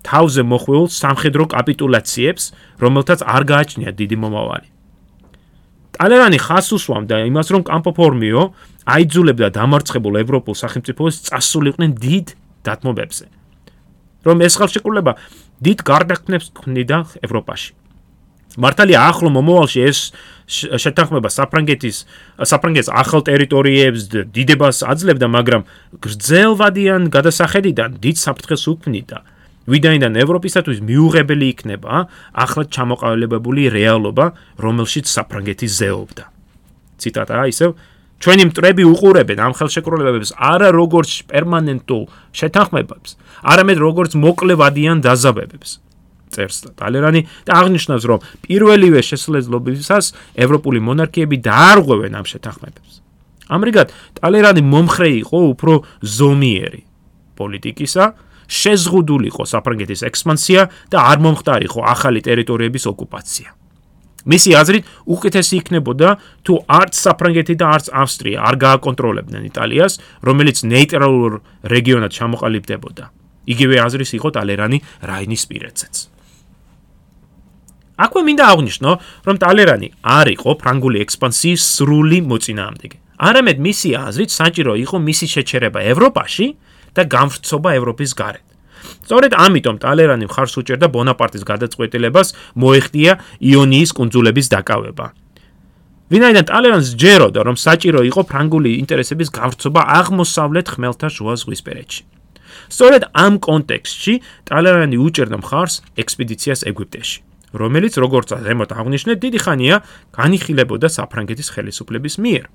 თავზე 0.07 0.41
მოხმეულ 0.47 0.87
სამხედრო 0.87 1.43
კაპიტულაციებს, 1.53 2.43
რომელთაც 2.81 3.19
არ 3.21 3.43
გააჩნია 3.51 3.91
დიდი 3.91 4.17
მომავალი. 4.23 4.67
ტალერანი 5.97 6.37
ხას 6.37 6.67
უსვამდა 6.77 7.15
იმას, 7.29 7.47
რომ 7.53 7.61
კამპოფორმიო 7.65 8.41
აიძულებდა 8.85 9.47
დამარცხებულ 9.57 10.13
ევროპულ 10.23 10.55
სახელმწიფოებს 10.63 11.17
წასულიყვნენ 11.27 11.91
დიდ 11.97 12.27
დათმობებზე. 12.65 13.25
რომ 14.27 14.37
ეს 14.43 14.53
ხელშეკრულება 14.59 15.13
დიდ 15.63 15.79
გარდაქმნებს 15.87 16.47
ქმნიდა 16.53 16.97
ევროპაში. 17.25 17.71
მართალია 18.57 18.99
ახლო 19.13 19.29
მომავალში 19.37 19.79
ეს 19.87 19.99
შეთანხმება 20.47 21.29
საფრანგეთის 21.29 21.97
საფრანგეთის 22.41 22.89
ახალ 22.89 23.21
ტერიტორიებს 23.27 24.01
დიდებას 24.33 24.81
აძლევდა, 24.87 25.27
მაგრამ 25.27 25.65
გრძელვადიან 26.01 27.09
გადასახედიდან 27.13 27.99
დიდ 28.01 28.15
საფრთხეს 28.17 28.63
უქმნიდა. 28.73 29.17
ვიდაინდან 29.67 30.15
ევროპისათვის 30.23 30.79
მიუღებელი 30.79 31.45
იქნება 31.51 32.07
ახლად 32.31 32.67
ჩამოყალიბებული 32.71 33.67
რეალობა, 33.67 34.25
რომელშიც 34.63 35.05
საფრანგეთი 35.11 35.67
ზეობდა. 35.67 36.23
ციტატა 36.97 37.45
ისევ 37.51 37.75
ჩვენი 38.23 38.43
მტრები 38.49 38.83
უყურებენ 38.87 39.37
ამ 39.43 39.53
ხელშეკრულებებს 39.53 40.33
არა 40.39 40.71
როგორც 40.73 41.11
პერმანენტულ 41.29 42.03
შეთანხმებებს, 42.33 43.09
არამედ 43.43 43.77
როგორც 43.77 44.11
მოკლევადიან 44.17 45.03
დაზავებებს. 45.05 45.86
წერს 46.37 46.57
ტალერანი 46.77 47.25
და 47.49 47.51
აღნიშნავს, 47.57 48.03
რომ 48.05 48.19
პირველივე 48.45 49.01
შესაძლებლობისას 49.01 50.13
ევროპული 50.37 50.79
მონარქიები 50.85 51.41
დაარღვევენ 51.41 52.13
ამ 52.21 52.25
შეთანხმებებს. 52.29 52.93
ამრიგად, 53.47 53.87
ტალერანი 54.21 54.61
მომხრე 54.61 55.09
იყო 55.25 55.39
უფრო 55.57 55.73
ზომიერი 56.03 56.81
პოლიტიკისა, 57.39 58.05
შეზღუდულიყო 58.47 59.43
საფრანგეთის 59.43 60.03
ექსპანსია 60.07 60.67
და 60.91 60.97
არ 61.11 61.17
მომხდარიყო 61.23 61.83
ახალი 61.83 62.23
ტერიტორიების 62.23 62.87
ოკუპაცია. 62.91 63.49
მისი 64.27 64.51
აზრით, 64.59 64.83
უკეთესი 65.07 65.53
იქნებოდა 65.61 66.09
თუ 66.43 66.53
არც 66.67 66.93
საფრანგეთი 66.99 67.55
და 67.59 67.65
არც 67.75 67.85
ავსტრია 67.95 68.43
არ 68.43 68.55
გააკონტროლებდნენ 68.65 69.43
იტალიას, 69.51 69.93
რომელიც 70.27 70.57
ნეიტრალურ 70.67 71.31
რეგიონად 71.63 72.11
ჩამოყალიბდებოდა. 72.11 73.05
იგივე 73.47 73.75
აზრის 73.87 74.11
იყო 74.19 74.29
ტალერანი 74.35 74.77
რაინის 75.07 75.43
პირეთზეც. 75.47 76.16
აქვე 77.97 78.21
მინდა 78.27 78.43
აღვნიშნო, 78.51 78.91
რომ 79.27 79.35
ტალერანი 79.41 79.87
არ 80.17 80.27
იყო 80.37 80.49
ფრანგული 80.61 80.97
ექსპანსიის 81.05 81.61
სრული 81.75 82.19
მოწინააღმდეგე. 82.29 82.97
არამედ 83.17 83.57
მისი 83.67 83.89
აზრით 83.97 84.31
საჭირო 84.39 84.73
იყო 84.85 84.97
მისი 85.01 85.25
შეჩერება 85.33 85.79
ევროპაში 85.93 86.45
და 86.93 87.01
გამრცობა 87.13 87.69
ევროპის 87.79 88.11
გარეთ. 88.21 88.45
სწორედ 89.07 89.31
ამიტომ 89.33 89.75
ტალერანი 89.83 90.25
მხარს 90.29 90.53
უჭერდა 90.61 90.87
ბონაპარტის 90.93 91.43
გადაწყვეტილებას 91.51 92.27
მოეხდია 92.61 93.11
იონიის 93.41 93.89
კუნძულების 93.97 94.47
დაკავება. 94.53 95.05
ვინაიდან 96.11 96.45
ტალერანს 96.47 96.89
ჯეროდა, 97.01 97.41
რომ 97.43 97.55
საჭირო 97.59 97.99
იყო 98.09 98.21
ფრანგული 98.31 98.71
ინტერესების 98.81 99.29
გამრცობა 99.37 99.81
აღმოსავლეთ 99.99 100.65
ხმელთაშუა 100.71 101.33
ზღვისპირეთში. 101.41 102.01
სწორედ 102.71 103.03
ამ 103.11 103.33
კონტექსტში 103.43 104.13
ტალერანი 104.47 104.97
უჭერდა 104.97 105.37
მხარს 105.43 105.75
ექსპედიციას 106.01 106.63
ეგვიპტეში, 106.69 107.17
რომელიც 107.57 107.93
როგორც 107.97 108.29
ზემოთ 108.45 108.71
აღნიშნეთ, 108.77 109.17
დიდი 109.17 109.39
ხანია 109.43 109.75
განიხილებოდა 110.13 110.87
საფრანგეთის 110.87 111.47
ხელისუფლების 111.53 112.15
მიერ. 112.23 112.45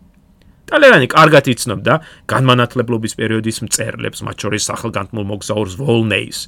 ტალერანი 0.72 1.06
კარგად 1.12 1.44
იცნობდა 1.52 1.94
განმანათლებლობის 2.32 3.12
პერიოდის 3.18 3.58
მწერლებს, 3.66 4.24
მათ 4.24 4.36
შორის 4.40 4.66
სახელგანთმულ 4.70 5.24
მოგზაურს 5.28 5.74
ვოლნეის, 5.76 6.38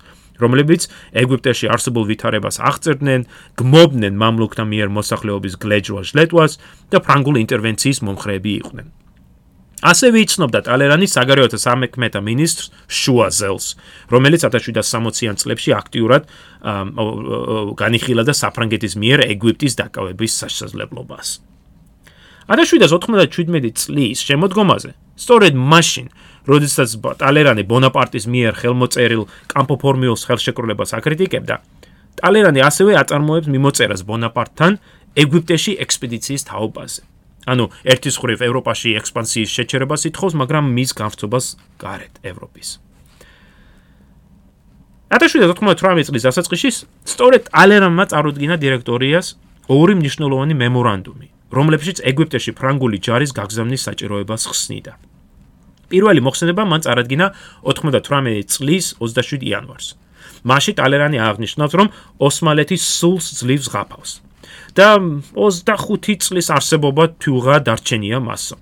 რომლებიც 0.40 0.88
ეგვიპტეში 1.12 1.68
არსებულ 1.68 2.04
ვითარებას 2.08 2.56
აღწერდნენ, 2.64 3.28
გმობდნენ 3.60 4.14
მამლუქთა 4.16 4.64
მიერ 4.64 4.88
მოსახლეობის 4.96 5.54
გლეჯვას 5.60 6.06
ჟლეტვას 6.14 6.52
და 6.90 6.98
ფრანგული 7.04 7.38
ინტერვენციის 7.44 8.02
მომხრეები 8.06 8.52
იყვნენ. 8.64 9.03
ასევე 9.84 10.24
იცნობდა 10.24 10.60
ტალერანი 10.64 11.06
საგარეოთა 11.12 11.58
სამექმეთა 11.60 12.20
მინისტრს 12.24 12.70
შუაზელს, 12.88 13.66
რომელიც 14.08 14.40
1760-იან 14.48 15.36
წლებში 15.36 15.70
აქტიურად 15.76 16.22
განიხილა 17.76 18.22
და 18.24 18.32
საფრანგეთის 18.32 18.96
მიერ 18.96 19.28
ეგვიპტის 19.28 19.76
დაკავების 19.76 20.32
შესაძლებლობას. 20.40 21.28
1797 22.48 23.72
წლის 23.72 24.20
შემოდგომაზე, 24.24 24.90
სწორედ 25.16 25.54
მაშინ, 25.56 26.06
როდესაც 26.44 26.90
ტალერანი 27.20 27.64
ბონაპარტის 27.64 28.28
მიერ 28.28 28.52
ხელმოწერილ 28.60 29.24
კამპოფორმიოს 29.48 30.24
ხელშეკრულებას 30.28 30.92
აკრიტიკებდა, 31.00 31.56
ტალერანი 32.20 32.60
ასევე 32.60 33.00
აწარმოებს 33.00 33.48
მიმოწერას 33.48 34.04
ბონაპარტთან 34.04 34.76
ეგვიპტეში 35.24 35.72
ექსპედიციის 35.80 36.44
თაობაზე. 36.52 37.13
ანუ 37.44 37.68
ერთი 37.84 38.10
ხრივ 38.14 38.40
ევროპაში 38.48 38.96
ექსპანსიის 39.00 39.50
შეჩერებას 39.52 40.08
ითხოვს, 40.08 40.34
მაგრამ 40.40 40.64
მის 40.72 40.90
გამწობას 40.96 41.46
გარეთ 41.76 42.14
ევროპის. 42.24 42.68
1798 45.12 46.08
წლის 46.08 46.24
დასაწყისში 46.26 46.70
სწორედ 47.06 47.52
ტალერანმა 47.52 48.04
წარუდგინა 48.10 48.56
დირექტორიას 48.58 49.26
ორი 49.68 49.94
მნიშვნელოვანი 50.00 50.54
მემორანდუმი, 50.58 51.28
რომლებშიც 51.54 52.00
ეგვიპტეში 52.10 52.56
ფრანგული 52.56 52.98
ჯარის 53.04 53.36
გაგზავნის 53.36 53.84
საჭიროებას 53.86 54.42
ხსნიდა. 54.50 54.92
პირველი 55.92 56.20
მოხსენება 56.24 56.62
მან 56.64 56.80
წარადგინა 56.88 57.26
98 57.62 58.42
წლის 58.48 58.96
27 58.98 59.44
იანვარს. 59.44 59.94
მასში 60.48 60.72
ტალერანი 60.80 61.20
აღნიშნავს, 61.20 61.72
რომ 61.78 61.88
ოსმალეთის 62.18 62.82
სულს 62.82 63.26
ძლივს 63.38 63.68
ღაფავს 63.70 64.24
და 64.74 64.88
25 65.34 66.20
წლის 66.26 66.48
არსებობა 66.50 67.04
თუღა 67.22 67.56
დარჩენია 67.66 68.18
მასო. 68.20 68.56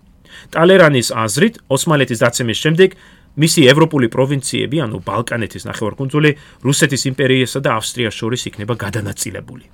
ტალერანის 0.52 1.08
აზრით, 1.12 1.54
ოსმალეთის 1.68 2.18
დაცემის 2.24 2.58
შემდეგ 2.64 2.90
მისი 3.36 3.60
ევროპული 3.72 4.08
პროვინციები, 4.12 4.76
ანუ 4.84 4.98
ბალკანეთის 5.06 5.64
ნახევარკუნძული, 5.68 6.30
რუსეთის 6.64 7.02
იმპერიასა 7.12 7.58
და 7.64 7.70
ავსტრიას 7.80 8.14
შორის 8.20 8.42
იქნება 8.52 8.74
გადანაწილებული. 8.76 9.64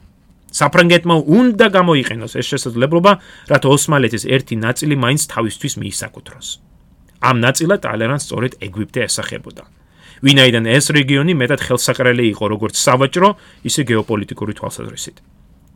საფრანგეთმა 0.48 1.16
უნდა 1.38 1.66
გამოიყენოს 1.78 2.32
ეს 2.40 2.46
შესაძლებლობა, 2.52 3.12
რათა 3.52 3.68
ოსმალეთის 3.68 4.24
ერთი 4.24 4.54
ნაწილი 4.56 4.94
მაინც 4.96 5.22
თავისთვის 5.34 5.74
მიისაკუთროს. 5.82 6.48
ამ 7.20 7.36
ნაწილად 7.42 7.82
ტალერანს 7.82 8.24
სწორედ 8.26 8.52
ეგვიპტე 8.62 9.00
ესახებოდა. 9.08 9.64
ვინაიდან 10.22 10.64
ეს 10.66 10.86
რეგიონი 10.90 11.32
მეტად 11.34 11.60
ხელსაყრელი 11.66 12.24
იყო 12.34 12.44
როგორც 12.54 12.74
სავაჭრო, 12.78 13.28
ისე 13.68 13.82
გეოპოლიტიკური 13.90 14.52
თვალსაზრისით. 14.58 15.16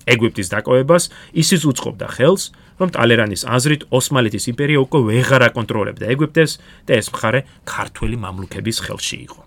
ეგვიპტის 0.06 0.48
დაკავებას 0.52 1.10
ისიც 1.32 1.62
უწყობდა 1.70 2.08
ხელს, 2.16 2.42
რომ 2.80 2.88
ტალერანის 2.96 3.46
აზრით 3.46 3.86
ოსმალეთის 3.94 4.48
იმპერია 4.52 4.78
უკვე 4.82 5.00
ვეღარ 5.08 5.42
აკონტროლებდა 5.52 6.04
ეგვიპტეს 6.14 6.58
და 6.88 6.92
ეს 6.98 7.06
მხარე 7.14 7.40
ქართველი 7.68 8.16
მამლუქების 8.18 8.78
ხელში 8.82 9.18
იყო. 9.26 9.40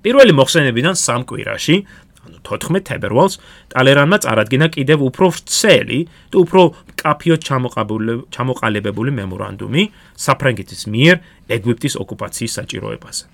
პირველი 0.00 0.32
მოხსენებიდან 0.32 0.94
სამ 0.96 1.26
კვირაში, 1.28 1.76
ანუ 2.20 2.38
14 2.44 2.84
თებერვალს, 2.84 3.34
ტალერანმა 3.72 4.18
წარადგინა 4.24 4.66
კიდევ 4.76 4.98
უფრო 5.08 5.26
ვრცელი 5.32 6.00
და 6.32 6.36
უფრო 6.44 6.60
კაფიო 7.00 7.36
ჩამოყალიბებული 8.30 9.10
მემორანდუმი 9.16 9.82
საფრანგეთის 10.20 10.82
მიერ 10.92 11.16
ეგვიპტის 11.48 11.94
ოკუპაციის 11.96 12.52
საჭიროებაზე. 12.60 13.24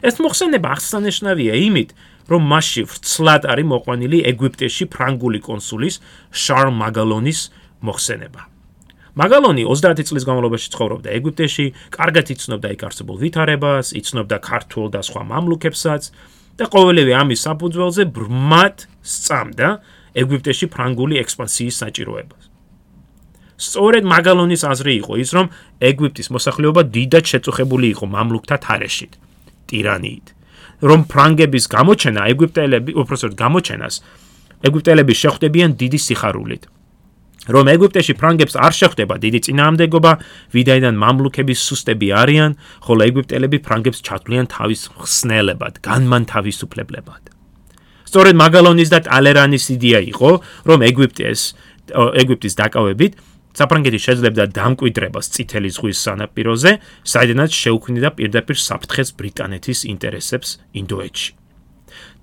ეს 0.00 0.16
მოხსენება 0.16 0.68
აღსანიშნავია 0.76 1.54
იმით, 1.68 1.90
რომ 2.30 2.42
მასში 2.52 2.82
ვრცლად 2.86 3.42
არის 3.50 3.66
მოყვანილი 3.72 4.18
ეგვიპტეში 4.30 4.86
ფრანგული 4.94 5.40
კონსულის 5.42 6.00
შარ 6.30 6.70
მაგალონის 6.70 7.40
მოხსენება. 7.82 8.42
მაგალონი 9.18 9.66
30 9.66 10.06
წლის 10.06 10.24
განმავლობაში 10.24 10.68
ცხოვრობდა 10.70 11.08
ეგვიპტეში, 11.18 11.66
კარგად 11.90 12.26
იცნობდა 12.30 12.68
იქ 12.74 12.82
არსებულ 12.88 13.16
ვითარებას, 13.20 13.86
იცნობდა 13.98 14.36
ქართულ 14.38 14.86
და 14.94 15.00
სხვა 15.02 15.22
მამლუქებსაც 15.26 16.02
და 16.56 16.64
ყოველივე 16.70 17.12
ამის 17.18 17.40
საფუძველზე 17.46 18.02
ბრმად 18.14 18.86
სწამდა 19.02 19.68
ეგვიპტეში 20.14 20.66
ფრანგული 20.70 21.18
ექსპანსიის 21.18 21.76
საჭიროებას. 21.82 22.42
სწორედ 23.60 24.04
მაგალონის 24.08 24.62
აზრი 24.64 24.92
იყო 25.04 25.14
ის, 25.20 25.30
რომ 25.36 25.46
ეგვიპტის 25.84 26.28
მოსახლეობა 26.32 26.82
დიდად 26.96 27.24
შეწუხებული 27.28 27.86
იყო 27.92 28.04
მამლუქთა 28.08 28.56
თარეშით, 28.56 29.12
ტირანიით. 29.68 30.39
რომ 30.80 31.00
ფრანგების 31.12 31.64
გამოჩენა 31.76 32.20
ეგვიპტელები 32.32 32.92
უბრალოდ 33.00 33.32
გამოჩენას 33.36 33.94
ეგვიპტელები 34.68 35.14
შეხვდებიან 35.22 35.70
დიდი 35.80 35.98
სიხარულით 36.06 36.62
რომ 37.48 37.66
ეგვიპტეში 37.72 38.14
ფრანგებს 38.20 38.54
არ 38.60 38.72
შეხვდება 38.76 39.14
დიდი 39.16 39.40
წინააღმდეგობა, 39.48 40.12
ვიდაიდან 40.52 40.94
მამლუქების 41.00 41.60
სუსტები 41.64 42.08
არიან, 42.12 42.52
ხოლო 42.84 43.00
ეგვიპტელები 43.08 43.58
ფრანგებს 43.64 44.04
ჩათვლიან 44.04 44.46
თავის 44.52 44.80
ხსნელებად, 45.00 45.80
განმან 45.80 46.22
თავისუფლებლებად. 46.28 47.22
სწორედ 48.04 48.34
მაგალონის 48.36 48.88
და 48.92 48.98
ტალერანის 49.08 49.64
იდეა 49.72 50.00
იყო, 50.12 50.30
რომ 50.68 50.78
ეგვიპტეს 50.84 51.40
ეგვიპტის 51.90 52.54
დაკავებით 52.60 53.12
საფრანგეთი 53.58 53.98
შეძლებდა 54.06 54.44
დამკვიდრებას 54.54 55.26
წითელი 55.34 55.70
ზღვის 55.74 55.98
სანაპიროზე, 56.06 56.72
საიდანაც 57.02 57.50
შეუქმნიდა 57.50 58.10
პირდაპირ 58.18 58.56
საფრთხეს 58.56 59.08
ბრიტანეთის 59.18 59.78
ინტერესებს 59.90 60.48
ინდოეთში. 60.80 61.30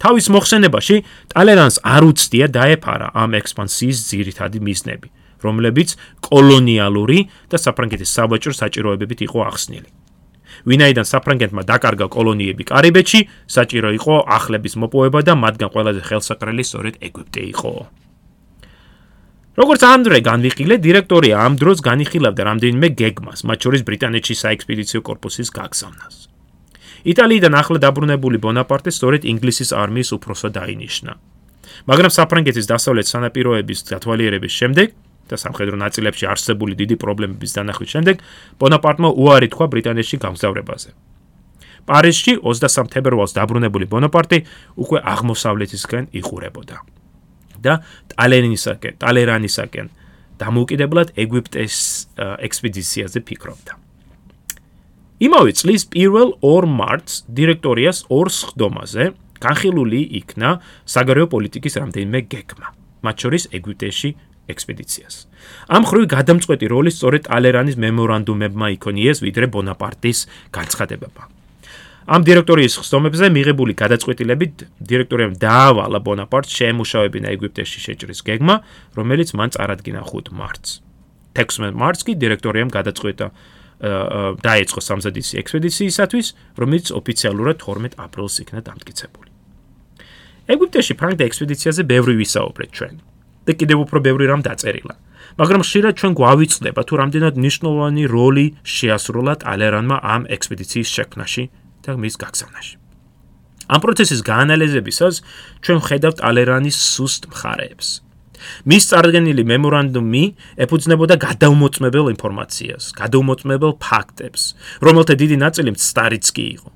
თავის 0.02 0.26
მოხსენებაში 0.34 0.96
ტალერანს 1.34 1.78
არ 1.84 2.04
უცდია 2.08 2.48
დაეფარა 2.58 3.08
ამ 3.18 3.32
ექსპანსიის 3.42 3.98
ძირითადი 4.08 4.60
მიზნები, 4.64 5.08
რომლებიც 5.44 5.90
კოლონიალური 6.24 7.20
და 7.52 7.58
საფრანგეთის 7.60 8.10
საბაჭრო 8.18 8.54
საჭიროებებით 8.62 9.20
იყო 9.28 9.40
ახსნილი. 9.52 9.90
ვინაიდან 10.66 11.06
საფრანგეთმა 11.06 11.62
დაკარგა 11.70 12.08
კოლონიები 12.10 12.64
კარიბეთში, 12.72 13.20
საჭირო 13.46 13.90
იყო 14.00 14.16
ახლების 14.38 14.74
მოპოვება 14.82 15.20
და 15.28 15.34
მათგან 15.38 15.70
ყველაზე 15.76 16.02
ხელსაყრელი 16.08 16.64
სწორედ 16.66 16.94
ეგვიპტე 17.08 17.42
იყო. 17.54 17.72
როგორც 19.58 19.82
ამდრე 19.84 20.20
განვიხილე, 20.22 20.76
დირექტორია 20.78 21.36
ამ 21.42 21.58
დროს 21.58 21.82
განიხილავდა 21.82 22.42
რამდენიმე 22.46 22.88
გეგმას, 22.94 23.42
მათ 23.42 23.58
შორის 23.66 23.82
ბრიტანეთში 23.90 24.36
საექსპედიციო 24.38 25.02
კორპუსის 25.02 25.50
გაგზავნას. 25.50 26.16
იტალიიდან 27.08 27.54
ახლად 27.58 27.82
დაბრუნებული 27.82 28.38
ბონაპარტი 28.38 28.92
სწორედ 28.94 29.26
ინგლისის 29.26 29.74
არმიის 29.74 30.10
უფროსად 30.18 30.52
დაინიშნა. 30.60 31.12
მაგრამ 31.90 32.12
საფრანგეთის 32.18 32.66
დასავლეთ 32.74 33.06
სანაპიროების 33.08 33.80
დათვალიერების 33.92 34.54
შემდეგ 34.60 34.88
და 35.30 35.36
სამხედრო 35.36 35.76
ნაწილებში 35.78 36.26
არსებული 36.34 36.74
დიდი 36.78 36.96
პრობლემების 37.02 37.52
დანახვის 37.58 37.90
შემდეგ 37.96 38.16
ბონაპარტმა 38.62 39.10
უარი 39.14 39.48
თქვა 39.54 39.66
ბრიტანეთში 39.74 40.18
გამგზავრებაზე. 40.26 40.90
პარიზში 41.88 42.34
23 42.44 42.92
თებერვალს 42.92 43.34
დაბრუნებული 43.40 43.86
ბონაპარტი 43.88 44.40
უკვე 44.84 44.98
აღმოსავლეთისკენ 45.14 46.04
იყურებოდა. 46.20 46.97
და 47.64 47.74
ტალერანისაკენ, 48.14 48.94
ტალერანისაკენ 49.02 49.88
დამოუკიდებლად 50.38 51.14
ეგვიპტეს 51.18 51.78
ექსპედიციაზე 52.18 53.20
ფიქრობდა. 53.26 53.74
იმავე 55.18 55.52
წლის 55.58 55.88
1 55.98 56.38
2 56.46 56.70
მარტს 56.70 57.26
დირექტორიას 57.26 58.06
ორ 58.14 58.30
სხდომაზე 58.30 59.06
განხილული 59.42 60.02
იქნა 60.22 60.50
საგარეო 60.86 61.28
პოლიტიკის 61.34 61.74
რამდენიმე 61.82 62.20
გეგმა, 62.30 62.68
მათ 63.02 63.16
შორის 63.26 63.44
ეგვიპტეში 63.58 64.10
ექსპედიციას. 64.48 65.16
ამ 65.68 65.84
ხრივ 65.90 66.04
გადამწყვეტი 66.14 66.66
როლი 66.72 66.92
სწორედ 66.94 67.22
ტალერანის 67.28 67.76
მემორანდუმებმა 67.82 68.68
იქონიეს 68.78 69.22
ვიდრე 69.26 69.46
ბონაპარტის 69.54 70.20
განცხადებებმა. 70.54 71.37
ამ 72.08 72.24
დირექტორიის 72.24 72.76
ხსომებზე 72.80 73.28
მიღებული 73.36 73.74
გადაწყვეტილებით 73.76 74.62
დირექტორიამ 74.80 75.34
დაავალა 75.44 76.00
ბონაპარტს 76.08 76.56
შეემუშავებინა 76.56 77.28
ეგვიპტეში 77.36 77.80
შეჭრის 77.84 78.24
გეგმა, 78.24 78.56
რომელიც 78.96 79.36
მან 79.36 79.50
წარადგინა 79.52 80.02
5 80.08 80.32
მარტს. 80.32 80.70
16 81.36 81.76
მარტს 81.76 82.02
კი 82.08 82.14
დირექტორიამ 82.16 82.72
გადაწყვეტა 82.72 83.28
დაეწყო 84.40 84.80
სამზადისი 84.88 85.34
ექსპედიციისათვის, 85.44 86.28
რომელიც 86.56 86.88
ოფიციალურად 86.96 87.56
12 87.60 88.00
აპრილს 88.00 88.36
იქნა 88.40 88.60
დამტკიცებული. 88.64 89.30
ეგვიპტეში 90.48 90.94
ფრანგთა 90.96 91.24
ექსპედიციაზე 91.28 91.82
ბევრი 91.92 92.16
ვისაუბრეთ 92.24 92.72
ჩვენ. 92.72 92.96
და 93.48 93.52
კიდევ 93.56 93.78
უფრო 93.84 93.98
ბევრი 94.04 94.26
რამ 94.32 94.42
დაწერილა. 94.44 94.96
მაგრამ 95.40 95.62
ხშირად 95.64 95.94
ჩვენ 96.00 96.14
გვავიწყდება 96.20 96.82
თუ 96.88 96.94
რამდენად 97.00 97.36
ნიშნულოვანი 97.36 98.04
როლი 98.12 98.46
შეასრულა 98.64 99.34
ტალერანმა 99.44 99.98
ამ 100.04 100.24
ექსპედიციის 100.36 100.90
შექმნაში 100.98 101.44
და 101.88 101.96
მის 101.96 102.16
გაგზავნაში. 102.20 102.76
ამ 103.68 103.80
პროცესის 103.84 104.22
გაანალიზებისას 104.28 105.16
ჩვენ 105.64 105.80
ხედავთ 105.88 106.18
ალერანის 106.24 106.76
სუსტ 106.76 107.32
მხარეებს. 107.32 107.88
მის 108.70 108.84
წარდგენილი 108.92 109.44
მემორანდუმი 109.50 110.24
ეფუძნებოდა 110.64 111.16
გადაუმოწმებელ 111.26 112.06
ინფორმაციას, 112.14 112.84
გადაუმოწმებელ 113.02 113.72
ფაქტებს, 113.82 114.42
რომელთა 114.86 115.14
დიდი 115.22 115.38
ნაწილი 115.44 115.70
მცდარიც 115.74 116.26
კი 116.36 116.46
იყო. 116.56 116.70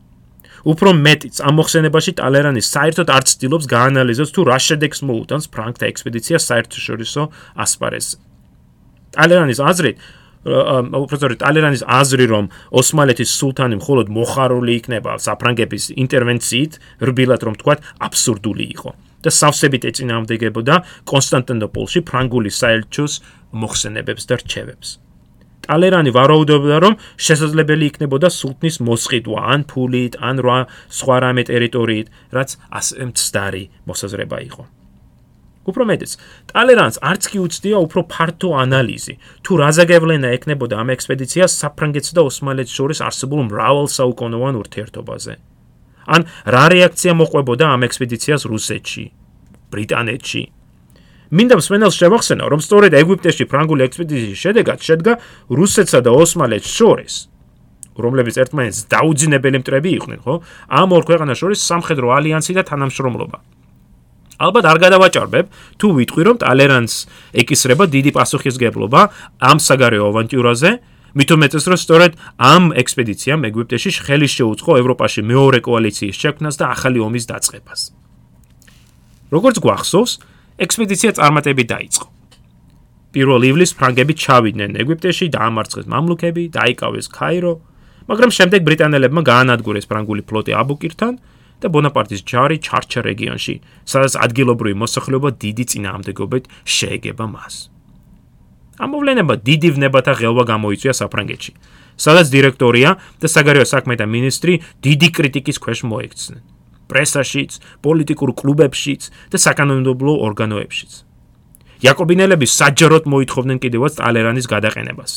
უფრო 0.62 0.90
მეტიც 0.94 1.36
ამ 1.42 1.54
მოხსენებაში 1.58 2.12
ტალერანი 2.22 2.62
საერთოდ 2.62 3.08
არ 3.10 3.24
ცდილობს 3.30 3.66
გაანალიზოს 3.66 4.30
თუ 4.36 4.42
რა 4.46 4.58
შედეგს 4.62 5.00
მოუტანს 5.10 5.46
ფრანკთა 5.54 5.86
ექსპედიცია 5.90 6.38
საერთაშორისო 6.38 7.22
ასპარეზზე. 7.66 8.18
ტალერანის 9.16 9.60
აზრით, 9.60 9.98
პროფესორი 10.42 11.38
ტალერანის 11.42 11.84
აზრი 11.86 12.26
რომ 12.32 12.50
ოსმალეთის 12.82 13.30
სულთანი 13.38 13.78
მხოლოდ 13.78 14.10
მოხარული 14.10 14.74
იქნება 14.82 15.20
საფრანგეთის 15.22 15.94
ინტერვენციით, 16.02 16.74
რბილად 17.06 17.42
რომ 17.46 17.56
თქვა, 17.62 17.76
აბსურდული 18.10 18.66
იყო 18.74 18.92
და 19.22 19.30
სავსებით 19.30 19.86
ეწინააღმდეგებოდა 19.86 20.76
კონსტანტინოპოლში 21.06 22.02
ფრანგული 22.10 22.50
საელჩოს 22.58 23.14
მოხსენებებს 23.54 24.26
და 24.26 24.36
რჩევებს. 24.42 24.98
ტალერანი 25.62 26.10
ვარაუდობდა 26.18 26.78
რომ 26.82 26.98
შესაძლებელი 27.22 27.86
იქნებოდა 27.92 28.34
სულთნის 28.34 28.82
მოსყიდვა 28.82 29.40
ან 29.54 29.62
ფულით, 29.70 30.18
ან 30.18 30.42
რა 30.42 30.60
სხვა 30.90 31.18
რამე 31.22 31.44
ტერიტორიით, 31.54 32.08
რაც 32.34 32.50
ასე 32.82 33.14
მცდარი 33.14 33.64
მოსაზრება 33.86 34.38
იყო. 34.50 34.81
უფრო 35.70 35.86
მეტიც, 35.86 36.12
ტალერანს 36.50 36.98
არც 37.06 37.24
კი 37.32 37.38
უცდია 37.46 37.78
უფრო 37.86 38.02
ფართო 38.10 38.50
ანალიზი, 38.64 39.14
თუ 39.46 39.52
რა 39.62 39.70
ზაგევლენა 39.78 40.34
ექნებოდა 40.38 40.76
ამ 40.82 40.90
ექსპედიციას 40.98 41.54
საფრანგეთსა 41.62 42.14
და 42.18 42.22
ოსმალეთს 42.26 42.74
შორის 42.74 43.00
არსებულ 43.06 43.42
მრავალ 43.46 43.88
საუკუნოვან 43.94 44.56
ურთიერთობაზე. 44.58 45.34
ან 46.10 46.22
რა 46.50 46.66
რეაქცია 46.74 47.14
მოყვებოდა 47.14 47.66
ამ 47.78 47.82
ექსპედიციას 47.86 48.42
რუსეთში, 48.50 49.06
ბრიტანეთში. 49.70 50.44
მინდა 51.32 51.56
მსმენელს 51.62 51.96
შევახსენო, 52.02 52.46
რომ 52.52 52.60
სწორედ 52.66 52.92
ეგვიპტეში 52.98 53.46
ფრანგული 53.46 53.86
ექსპედიციის 53.86 54.42
შედეგად 54.42 54.80
შედგა 54.82 55.14
რუსეთსა 55.54 56.00
და 56.02 56.12
ოსმალეთს 56.12 56.70
შორის 56.74 57.16
რომლებიც 58.02 58.36
ერთმანეთს 58.40 58.88
დაუძინებელი 58.88 59.58
მტრები 59.62 59.90
იყვნენ, 60.00 60.20
ხო? 60.24 60.36
ამ 60.72 60.90
ორ 60.96 61.04
ქვეყანას 61.06 61.38
შორის 61.38 61.60
სამხედრო 61.60 62.08
ალიანსი 62.18 62.56
და 62.56 62.64
თანამშრომლობა. 62.66 63.38
ალბათ 64.42 64.66
არ 64.72 64.78
გადავაჭარბებ 64.86 65.46
თუ 65.78 65.88
ვიტყვი 65.98 66.24
რომ 66.28 66.38
ტალერანს 66.42 66.94
ეკისრება 67.42 67.86
დიდი 67.96 68.12
პასუხისგებლობა 68.18 69.02
ამ 69.52 69.58
საგარეო 69.62 70.04
ავანტიურაზე 70.12 70.72
მით 71.12 71.30
უმეტეს 71.36 71.66
რომ 71.68 71.80
სწორედ 71.82 72.12
ამ 72.40 72.64
ექსპედიციამ 72.82 73.44
ეგვიპტეში 73.50 73.92
ხელი 74.08 74.28
შეუწყო 74.32 74.72
ევროპაში 74.80 75.22
მეორე 75.28 75.60
კოალიციის 75.68 76.16
შექმნას 76.16 76.56
და 76.56 76.66
ახალი 76.72 77.00
ომის 77.04 77.26
დაწყებას. 77.28 77.82
როგორც 79.32 79.58
გვახსოვს, 79.64 80.12
ექსპედიცია 80.60 81.12
წარმატებით 81.20 81.68
დაიწყო. 81.68 82.08
პირველ 83.12 83.42
ივლისს 83.52 83.76
ფრანგები 83.76 84.14
ჩავიდნენ 84.24 84.72
ეგვიპტეში, 84.82 85.26
დაამარცხეს 85.36 85.86
მამლუქები, 85.92 86.44
დაიკავეს 86.56 87.08
ქაირო, 87.12 87.54
მაგრამ 88.08 88.32
შემდეგ 88.32 88.62
ბრიტანელებმა 88.68 89.22
გაანადგურეს 89.28 89.86
ფრანგული 89.92 90.24
ფლოტი 90.24 90.52
აბუკირთან 90.56 91.14
და 91.62 91.68
ბონაპარტის 91.70 92.26
ჯარი 92.26 92.58
ჩარჩა 92.66 93.02
რეგიონში, 93.06 93.56
სადაც 93.86 94.18
ადგილობრივი 94.26 94.76
მოსახლეობა 94.82 95.30
დიდი 95.38 95.64
წინააღმდეგობით 95.72 96.44
შეეგება 96.66 97.26
მას. 97.30 97.56
ამოვლენება 98.82 99.34
დიდი 99.46 99.70
ვნებათა 99.78 100.14
ღელვა 100.18 100.44
გამოიწვია 100.50 100.94
საფრანგეთში, 100.98 101.52
სადაც 102.02 102.28
დირექტორია 102.34 102.90
და 103.22 103.28
საგარეო 103.30 103.66
საქმეთა 103.70 104.06
მინისტრი 104.10 104.54
დიდი 104.82 105.08
კრიტიკის 105.14 105.58
ქვეშ 105.62 105.80
მოექცნენ. 105.86 106.42
პრესაშიც, 106.92 107.52
პოლიტიკურ 107.86 108.30
კლუბებშიც 108.36 109.02
და 109.32 109.38
საკანონმდებლო 109.40 110.14
ორგანოებშიც. 110.28 110.92
იაკობინელები 111.86 112.46
საჯაროდ 112.46 113.08
მოითხოვდნენ 113.08 113.58
კიდევაც 113.64 113.94
ტალერანის 114.02 114.46
გადაყენებას. 114.52 115.12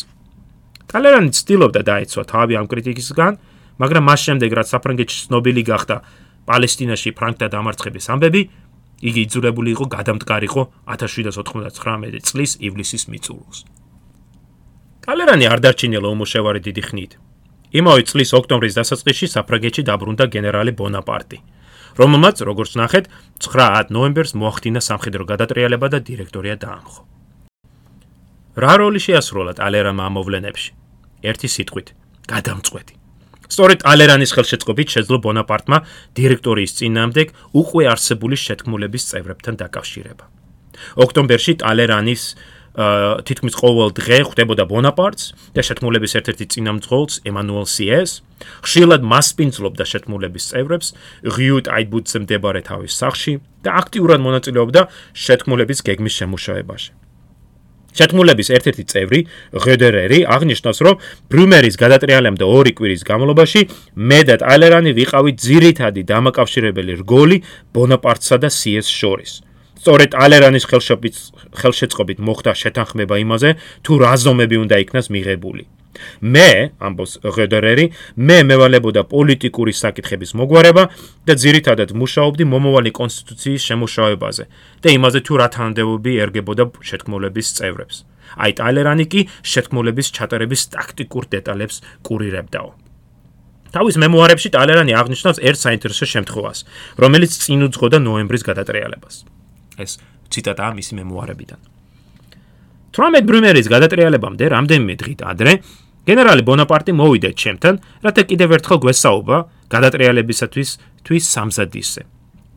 ტალერანი 0.86 1.30
ცდილობდა 1.34 1.80
დაეცვა 1.88 2.22
თავი 2.30 2.52
ამ 2.60 2.66
კრიტიკისგან, 2.70 3.32
მაგრამ 3.82 4.04
მას 4.06 4.20
შემდეგ 4.26 4.50
რაც 4.54 4.68
საფრანგეთში 4.70 5.18
ცნობილი 5.26 5.62
გახდა 5.66 5.96
პალესტინაში 6.48 7.10
ფრანგთა 7.18 7.48
დამარცხების 7.54 8.06
ამბები, 8.14 8.42
იგი 9.04 9.20
იძულებული 9.26 9.70
იყო 9.74 9.84
გადამტკარიყო 9.96 10.62
1799 10.96 12.24
წლის 12.28 12.52
ივლისის 12.60 13.04
მიწურულს. 13.12 13.58
ტალერანი 15.04 15.44
არ 15.52 15.60
დარჩინილა 15.64 16.08
უმუშევარი 16.14 16.60
დიდი 16.64 16.82
ხნით. 16.88 17.12
იმავე 17.74 18.02
წლის 18.08 18.30
ოქტომბრის 18.38 18.76
დასაწყისში 18.80 19.26
საფრანგეთში 19.34 19.82
დაბრუნდა 19.88 20.24
გენერალი 20.32 20.72
ბონაპარტი. 20.78 21.38
რომელმაც, 21.94 22.42
როგორც 22.42 22.70
ნახეთ, 22.74 23.04
9 23.38 23.90
ნოემბერს 23.94 24.34
მოახდინა 24.34 24.80
სამხედრო 24.82 25.22
გადატრიალება 25.30 25.86
და 25.94 25.98
დირექტორია 26.02 26.56
დაამხო. 26.58 27.02
რა 28.58 28.72
როლი 28.82 29.00
შეასრულა 29.06 29.52
ტალერანმა 29.58 30.04
ამოვლენებში? 30.10 30.70
ერთი 31.22 31.48
სიტყვით, 31.54 31.88
გადამწყვეტი. 32.26 33.03
სწორედ 33.54 33.78
ტალერანის 33.86 34.34
ხელშეწყობით 34.34 34.88
შეძლო 34.98 35.16
ბონაპარტმა 35.22 35.78
დირექტორიის 36.18 36.72
წინამდებ 36.78 37.28
უკვე 37.54 37.82
არსებული 37.94 38.36
შეთქმულების 38.46 39.02
წევრებთან 39.10 39.54
დაკავშირება. 39.62 40.24
ოქტომბერში 40.98 41.52
ტალერანის 41.62 42.22
თითქმის 42.74 43.54
ყოველ 43.54 43.94
დღე 43.94 44.18
ხვდებოდა 44.26 44.64
ბონაპარტს 44.66 45.54
და 45.54 45.62
შეთქმულების 45.62 46.12
ერთ-ერთი 46.18 46.44
წინამძღოლს 46.50 47.22
ემანუელ 47.22 47.66
სიეს. 47.70 48.10
ხშირად 48.66 49.06
მასპინძლობდა 49.06 49.84
შეთქმულების 49.86 50.44
წევრებს 50.50 50.88
რიუტ 51.22 51.70
აიბუცზე 51.70 52.18
მდებარე 52.26 52.60
თავის 52.66 52.98
სახლში 52.98 53.38
და 53.62 53.78
აქტიურად 53.78 54.20
მონაწილეობდა 54.26 54.82
შეთქმულების 55.14 55.78
გეგმის 55.86 56.14
შემუშავებაში. 56.18 57.03
შეთქმულების 57.94 58.48
ერთ-ერთი 58.58 58.84
წევრი 58.90 59.20
ღედერერი 59.64 60.20
აღნიშნავს, 60.34 60.78
რომ 60.86 61.00
ბრუმერის 61.30 61.78
გადატრიალებამდე 61.78 62.44
ორი 62.44 62.72
კვირის 62.78 63.06
განმავლობაში 63.06 63.60
მე 63.94 64.20
და 64.28 64.36
ტალერანი 64.42 64.90
ვიყავით 64.98 65.36
ძირითადი 65.46 66.02
დამაკავშირებელი 66.10 66.92
რგოლი 67.02 67.36
ბონაპარტსა 67.74 68.36
და 68.42 68.48
სიეს 68.50 68.88
შორის. 68.90 69.32
სწორედ 69.84 70.16
ალერანის 70.16 70.64
ხელშეწყობით 70.64 72.18
მოხდა 72.24 72.52
შეთანხმება 72.56 73.16
იმაზე, 73.20 73.50
თუ 73.84 73.92
რა 74.00 74.12
ზომები 74.16 74.56
უნდა 74.64 74.76
იქნას 74.80 75.12
მიღებული. 75.12 75.73
მე, 76.20 76.74
ამბობს 76.80 77.12
ღედერერი, 77.24 77.86
მე 78.16 78.38
მევალებოდა 78.50 79.02
პოლიტიკური 79.10 79.72
საკითხების 79.74 80.34
მოგვარება 80.38 80.84
და 81.28 81.32
ძირითადად 81.34 81.94
მუშაობდი 81.98 82.44
მომავალი 82.54 82.90
კონსტიტუციის 82.98 83.66
შემუშავებაზე 83.68 84.44
და 84.82 84.88
იმაზე 84.98 85.18
თუ 85.26 85.34
რა 85.40 85.48
თანამდებობი 85.54 86.12
ერგებოდა 86.24 86.64
შეთქმულების 86.80 87.48
წევრებს. 87.58 87.96
აი 88.34 88.50
ტალერანი 88.58 89.04
კი 89.10 89.20
შეთქმულების 89.44 90.10
ჩატარების 90.16 90.62
ტაქტიკურ 90.74 91.24
დეტალებს 91.34 91.76
კურირებდაო. 92.02 92.70
თავის 93.74 93.96
მემუარებში 93.98 94.48
ტალერანი 94.54 94.92
აღნიშნავს 94.94 95.38
ერთ 95.42 95.58
საინტერესო 95.58 96.06
შემთხვევას, 96.14 96.58
რომელიც 97.02 97.32
წინ 97.42 97.66
უძღოდა 97.66 97.98
ნოემბრის 98.06 98.46
გადატრიალებას. 98.46 99.14
ეს 99.82 99.98
ციტატაა 100.30 100.70
მისი 100.78 100.92
მემუარებიდან. 101.02 101.60
18 102.94 103.26
ბრუმერის 103.26 103.66
გადატრიალებამდე 103.74 104.44
რამდენიმე 104.54 104.94
დღით 105.02 105.20
ადრე 105.26 105.52
გენერალი 106.04 106.42
ბონაპარტი 106.44 106.92
მოვიდა 106.92 107.30
ჩემთან, 107.32 107.74
რათა 108.04 108.22
კიდევ 108.28 108.48
ერთხელ 108.56 108.78
გვესაუბა 108.84 109.36
გადატრიალებისათვის 109.72 110.70
თვის 111.04 111.24
სამზადისზე. 111.34 112.02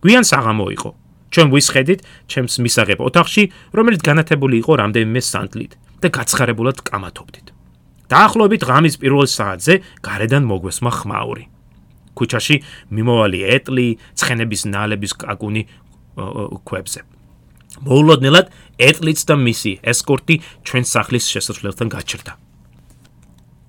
გვიან 0.03 0.23
საღამო 0.27 0.65
იყო. 0.75 0.89
ჩვენ 1.31 1.47
ვისხედით 1.51 1.99
ჩემს 2.31 2.53
მისაღებ 2.63 2.99
ოთახში, 3.07 3.43
რომელიც 3.75 4.01
განათებული 4.03 4.55
იყო 4.63 4.71
რამდენიმე 4.83 5.21
სანტლით 5.31 5.71
და 6.03 6.07
გაცხარებულად 6.11 6.77
კამათობდით. 6.87 7.47
დაახლოებით 8.07 8.61
ღამის 8.63 8.95
პირველ 8.99 9.27
საათზე 9.27 9.73
გარედან 10.03 10.43
მოგვესმა 10.47 10.91
ხმაური. 10.91 11.43
ქუჩაში 12.15 12.55
მიმოვალი 12.95 13.39
ეტლი, 13.55 13.87
ცხენების 14.15 14.61
ნალების 14.71 15.13
კაკუნი 15.21 15.63
ქვებზე. 16.67 16.99
მოულოდნელად 17.85 18.47
ეტლიც 18.79 19.19
და 19.27 19.35
მისი 19.37 19.71
ესკორტი 19.83 20.35
ჩვენ 20.65 20.83
სახლის 20.87 21.25
შესასვლელთან 21.29 21.87
გაჩერდა. 21.93 22.46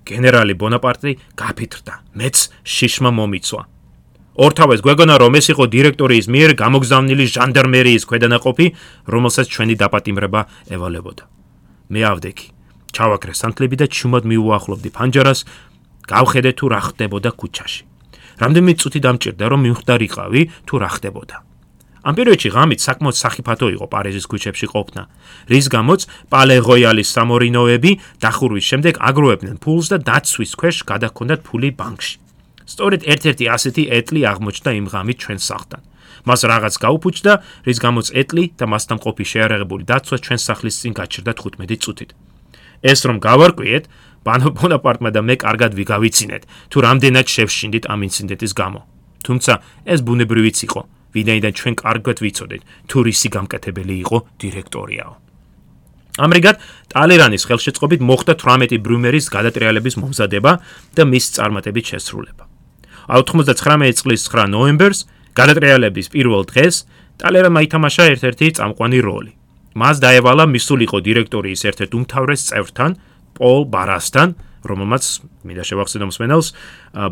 გენერალი 0.09 0.53
ბონაპარტი 0.57 1.11
გაფითრდა, 1.37 1.93
მეც 2.17 2.37
შიშმა 2.65 3.11
მომიცვა. 3.13 3.61
ორთავეს 4.39 4.81
გვეგონა 4.85 5.15
რომ 5.19 5.33
ეს 5.35 5.47
იყო 5.53 5.63
დირექტორიის 5.75 6.27
მიერ 6.33 6.51
გამოგზავნილი 6.63 7.25
ჟანდარმერიის 7.35 8.03
ქვედანაყოფი, 8.09 8.67
რომელსაც 9.13 9.45
ჩვენი 9.53 9.75
დაპატიმრება 9.83 10.41
ევალებოდა. 10.75 11.23
მე 11.91 12.01
ავდექი. 12.11 12.47
ჩავაკრე 12.95 13.33
სანთლები 13.35 13.75
და 13.81 13.85
ჩუმად 13.91 14.23
მიუახლოვდი 14.31 14.89
ფანჯარას, 14.95 15.39
გავხედე 16.07 16.51
თუ 16.57 16.65
რა 16.73 16.79
ხდებოდა 16.87 17.29
ქუჩაში. 17.37 17.83
რამდენი 18.39 18.73
წუთი 18.79 18.99
დამჭირდა 19.05 19.45
რომ 19.51 19.59
მივხვდარიყავი 19.67 20.41
თუ 20.65 20.75
რა 20.79 20.89
ხდებოდა. 20.95 21.48
ამ 21.99 22.13
პერიოდში 22.15 22.49
ღამით 22.55 22.79
საკმაოდ 22.79 23.15
სახიფათო 23.19 23.67
იყო 23.75 23.85
პარიზის 23.91 24.25
ქუჩებში 24.31 24.67
ყოფნა, 24.71 25.03
რის 25.51 25.67
გამოც 25.67 26.01
პალე 26.31 26.55
როიალის 26.63 27.09
სამორინოები 27.11 27.91
დახურვის 28.23 28.65
შემდეგ 28.71 28.93
აგროებდნენ 29.03 29.57
ფულს 29.59 29.87
და 29.91 29.97
დაცვის 30.07 30.51
ქვეშ 30.55 30.77
გადაქონდათ 30.87 31.39
ფული 31.43 31.69
ბანკში. 31.75 32.15
სწორედ 32.69 33.01
ერთ-ერთი 33.03 33.45
ასეთი 33.55 33.83
ეტლი 33.99 34.21
აღმოჩნდა 34.31 34.71
იმ 34.79 34.85
ღამით 34.93 35.17
ჩვენ 35.23 35.39
სახლთან. 35.43 35.81
მას 36.27 36.41
რაღაც 36.51 36.75
გაუფუჭდა, 36.83 37.33
რის 37.67 37.79
გამოც 37.79 38.07
ეტლი 38.21 38.43
და 38.59 38.65
მასთან 38.71 38.97
ყოფი 39.03 39.25
შეარაღებული 39.31 39.83
დაცვა 39.91 40.17
ჩვენ 40.25 40.39
სახლის 40.39 40.75
წინ 40.81 40.93
გაჩერდა 40.99 41.31
15 41.35 41.79
წუთით. 41.83 42.09
ეს 42.83 42.99
რომ 43.07 43.17
გავარკვიეთ, 43.19 43.83
ბანო 44.23 44.47
ბონაპარტმა 44.55 45.09
და 45.15 45.21
მე 45.23 45.35
კარგად 45.39 45.71
ვიგავიცინეთ, 45.79 46.43
თუ 46.71 46.77
რამდენად 46.85 47.27
შევშინდით 47.27 47.85
ამ 47.91 47.99
ინციდენტის 48.07 48.53
გამო. 48.55 48.79
თუმცა 49.25 49.53
ეს 49.87 49.99
ბუნებრივიც 50.07 50.57
იყო. 50.67 50.81
ვინაიდან 51.15 51.53
ჩვენ 51.59 51.73
კარგად 51.79 52.17
ვიცოდეთ 52.23 52.61
თუ 52.89 52.97
რისი 53.07 53.29
გამკეთებელი 53.35 53.95
იყო 54.03 54.17
დირექტორიაო. 54.43 55.13
ამრიგად, 56.19 56.55
ტალერანის 56.91 57.43
ხელშეწყობით 57.47 58.01
მოხდა 58.03 58.33
18 58.35 58.81
ბრუმერის 58.83 59.25
გადატრიალების 59.31 59.95
მომზადება 60.01 60.51
და 60.95 61.03
მის 61.07 61.25
წარმატებით 61.35 61.85
შესრულება. 61.95 62.43
99 63.09 63.95
წლის 64.03 64.21
9 64.27 64.51
ნოემბერს 64.53 64.99
გადატრიალების 65.33 66.07
პირველ 66.13 66.43
დღეს 66.51 66.75
ტალერანმა 67.19 67.61
ითამაშა 67.65 68.03
ერთ-ერთი 68.13 68.47
წამყვანი 68.59 68.99
როლი. 69.01 69.31
მას 69.79 69.95
დაევალა 70.03 70.45
მისულიყო 70.49 70.97
დირექტორიის 71.07 71.61
ერთ-ერთ 71.69 71.91
უმთავრეს 71.97 72.41
წევრთან, 72.49 72.91
პოლ 73.37 73.59
ბარასთან, 73.73 74.29
რომელმაც 74.63 75.03
მინდა 75.47 75.63
შევახსენო 75.63 76.05
მსმენელს, 76.09 76.47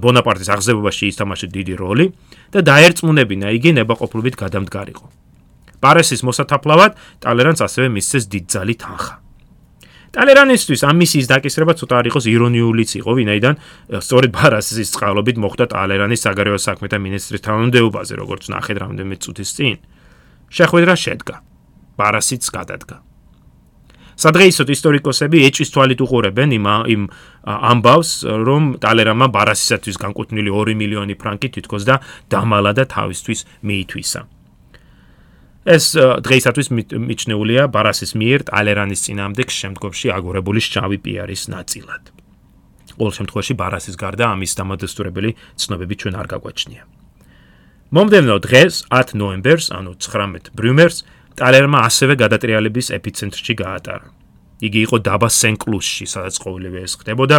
ბონაპარტის 0.04 0.50
აღზევებაში 0.52 1.04
ითამაშა 1.12 1.48
დიდი 1.54 1.74
როლი 1.80 2.06
და 2.52 2.60
დაერწმუნებინა 2.66 3.48
იგი 3.58 3.72
ნებაყოფლობით 3.80 4.36
გადამდგარიყო. 4.36 5.06
პარესის 5.78 6.26
მოსათაფლავად 6.26 6.92
ტალერანს 7.22 7.62
ასევე 7.62 7.88
მისცეს 7.94 8.26
დიდძალი 8.34 8.76
თანხა. 8.82 9.16
ტალერანისთვის 10.18 10.82
ამ 10.88 10.96
მისიის 11.04 11.28
დაკისრება 11.30 11.74
ცოტა 11.78 11.96
არ 12.02 12.06
იყოს 12.10 12.26
ირონიულიც 12.32 12.92
იყო, 12.98 13.12
ვინაიდან 13.22 13.56
სწორედ 14.02 14.32
პარესის 14.34 14.90
წყალობით 14.96 15.38
მოხდა 15.38 15.66
ტალერანის 15.78 16.24
საგარეო 16.26 16.58
საქმეთა 16.58 16.98
მინისტრის 16.98 17.46
თანამდებობაზე, 17.46 18.14
როგორც 18.18 18.44
ნახეთ 18.50 18.78
რამდენიმე 18.82 19.16
წუთის 19.22 19.50
წინ. 19.54 19.76
შეხვედრა 20.50 20.94
შედგა. 20.96 21.36
პარასიც 21.98 22.44
გადადგა. 22.50 23.07
სადღეისოდ 24.18 24.70
ისტორიკოსები 24.74 25.44
ეჭვის 25.48 25.70
თვალით 25.74 26.00
უყურებენ 26.02 26.50
იმ 26.58 26.66
იმ 26.94 27.04
ამბავს, 27.48 28.12
რომ 28.48 28.64
ტალერამა 28.82 29.28
ბარასისათვის 29.30 29.98
განკუთვნილი 30.02 30.50
2 30.50 30.74
მილიონი 30.82 31.16
ფრანკი 31.22 31.48
თითქოს 31.54 31.84
და 31.86 32.02
დამალა 32.34 32.72
და 32.74 32.84
თავისთვის 32.90 33.40
მიითვისა. 33.62 34.22
ეს 35.68 35.86
დღეისათვის 36.24 36.68
მიჩნეულია 36.72 37.64
ბარასის 37.68 38.16
მიერ 38.16 38.48
ტალერანის 38.48 39.04
წინამდებ 39.04 39.50
შემდგომში 39.52 40.08
აგორებული 40.16 40.64
შავი 40.64 40.98
პიარის 41.04 41.44
ნაწილად. 41.52 42.04
ყოველ 42.98 43.14
შემთხვევაში 43.20 43.54
ბარასის 43.62 43.96
გარდა 44.00 44.26
ამის 44.34 44.52
დამადასტურებელი 44.58 45.32
ცნობები 45.60 45.96
ჩვენ 46.02 46.14
არ 46.18 46.28
გაგვაჩნია. 46.34 46.84
მომდევნო 47.94 48.36
დღეს 48.48 48.76
10 48.92 49.16
ნოემბერს, 49.20 49.68
ანუ 49.76 49.92
19 50.00 50.52
ბრიუმერს, 50.56 51.04
ტალერმა 51.38 51.86
ასევე 51.86 52.18
გადატრიალების 52.18 52.88
ეპიცენტრში 52.98 53.54
გაატარა. 53.62 54.10
იგი 54.58 54.80
იყო 54.90 54.98
დაბა 55.06 55.30
სენკლუსში, 55.30 56.06
სადაც 56.10 56.36
ყოველივე 56.42 56.80
ეს 56.82 56.98
ხდებოდა, 56.98 57.38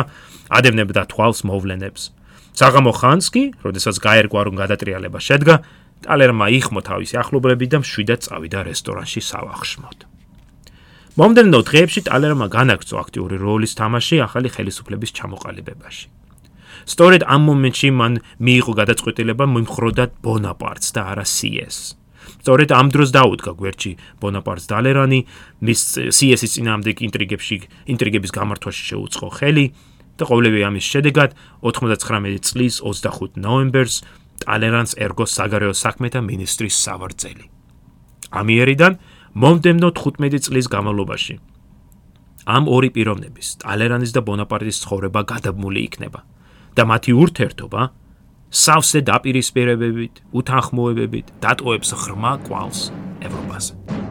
ადევნებდა 0.55 1.03
თვალს 1.11 1.43
მოვლენებს. 1.43 2.03
საღამო 2.55 2.93
ხანს 2.95 3.27
კი, 3.35 3.43
როდესაც 3.59 3.99
გაერკვა 3.99 4.41
რომ 4.47 4.55
გადატრიალება 4.63 5.19
შედგა, 5.19 5.57
ტალერმა 6.07 6.47
იხმო 6.59 6.81
თავისი 6.87 7.15
ახლობლები 7.19 7.67
და 7.75 7.83
მშვიდად 7.83 8.21
წავიდა 8.23 8.61
რესტორანში 8.71 9.21
სავახშმოდ. 9.31 9.99
მომდენო 11.19 11.59
დღეებში 11.67 12.01
ტალერმა 12.07 12.47
განაგრძო 12.55 12.95
აქტიური 13.03 13.37
როლის 13.43 13.75
თამაში 13.75 14.23
ახალი 14.23 14.49
ხელისუფლების 14.55 15.11
ჩამოყალიბებაში. 15.19 16.07
სწორედ 16.87 17.23
ამ 17.27 17.43
მომენტში 17.51 17.89
მან 17.99 18.13
მიიღო 18.47 18.73
გადაწყვეტილება 18.79 19.45
მიმხროდა 19.55 20.05
ბონაპარტს 20.23 20.89
და 20.95 21.01
არა 21.11 21.27
სიეს. 21.27 21.99
სწორედ 22.29 22.71
ამ 22.77 22.89
დროს 22.95 23.11
დაუდგა 23.17 23.53
გვერდში 23.59 23.93
ბონაპარტს 24.21 24.67
დალერანი, 24.71 25.21
მის 25.65 25.81
სიესის 26.13 26.55
წინამდე 26.59 26.93
ინტრიგებში, 27.09 27.57
ინტრიგების 27.93 28.33
გამართვაში 28.39 28.83
შეუწყო 28.93 29.29
ხელი 29.39 29.67
და 30.19 30.25
ყოველივე 30.29 30.61
ამის 30.69 30.87
შედეგად 30.93 31.31
99 31.63 32.43
წლის 32.43 32.75
25 32.83 33.39
ნოემბერს 33.39 34.03
ტალერანს 34.43 34.97
ერგო 34.99 35.27
საგარეო 35.27 35.75
საქმეთა 35.75 36.21
მინისტრის 36.23 36.75
სავარძელი. 36.85 37.47
ამიერიდან 38.31 38.93
მომდემნო 39.39 39.89
15 39.95 40.43
წლის 40.47 40.67
განმავლობაში 40.69 41.39
ამ 42.49 42.65
ორი 42.65 42.89
პიროვნების, 42.97 43.61
ტალერანის 43.61 44.13
და 44.17 44.21
ბონაპარტის 44.25 44.81
ცხოვრება 44.81 45.21
გადაბმული 45.29 45.81
იქნება 45.85 46.21
და 46.73 46.83
მათი 46.89 47.13
ურთიერთობა 47.13 47.83
სავსე 48.49 49.05
დაპირისპირებებით, 49.05 50.23
უთანხმოებებით 50.33 51.33
დატოვებს 51.45 51.93
ღრმა 52.01 52.35
კვალს 52.49 52.89
ევროპაზე. 53.21 54.08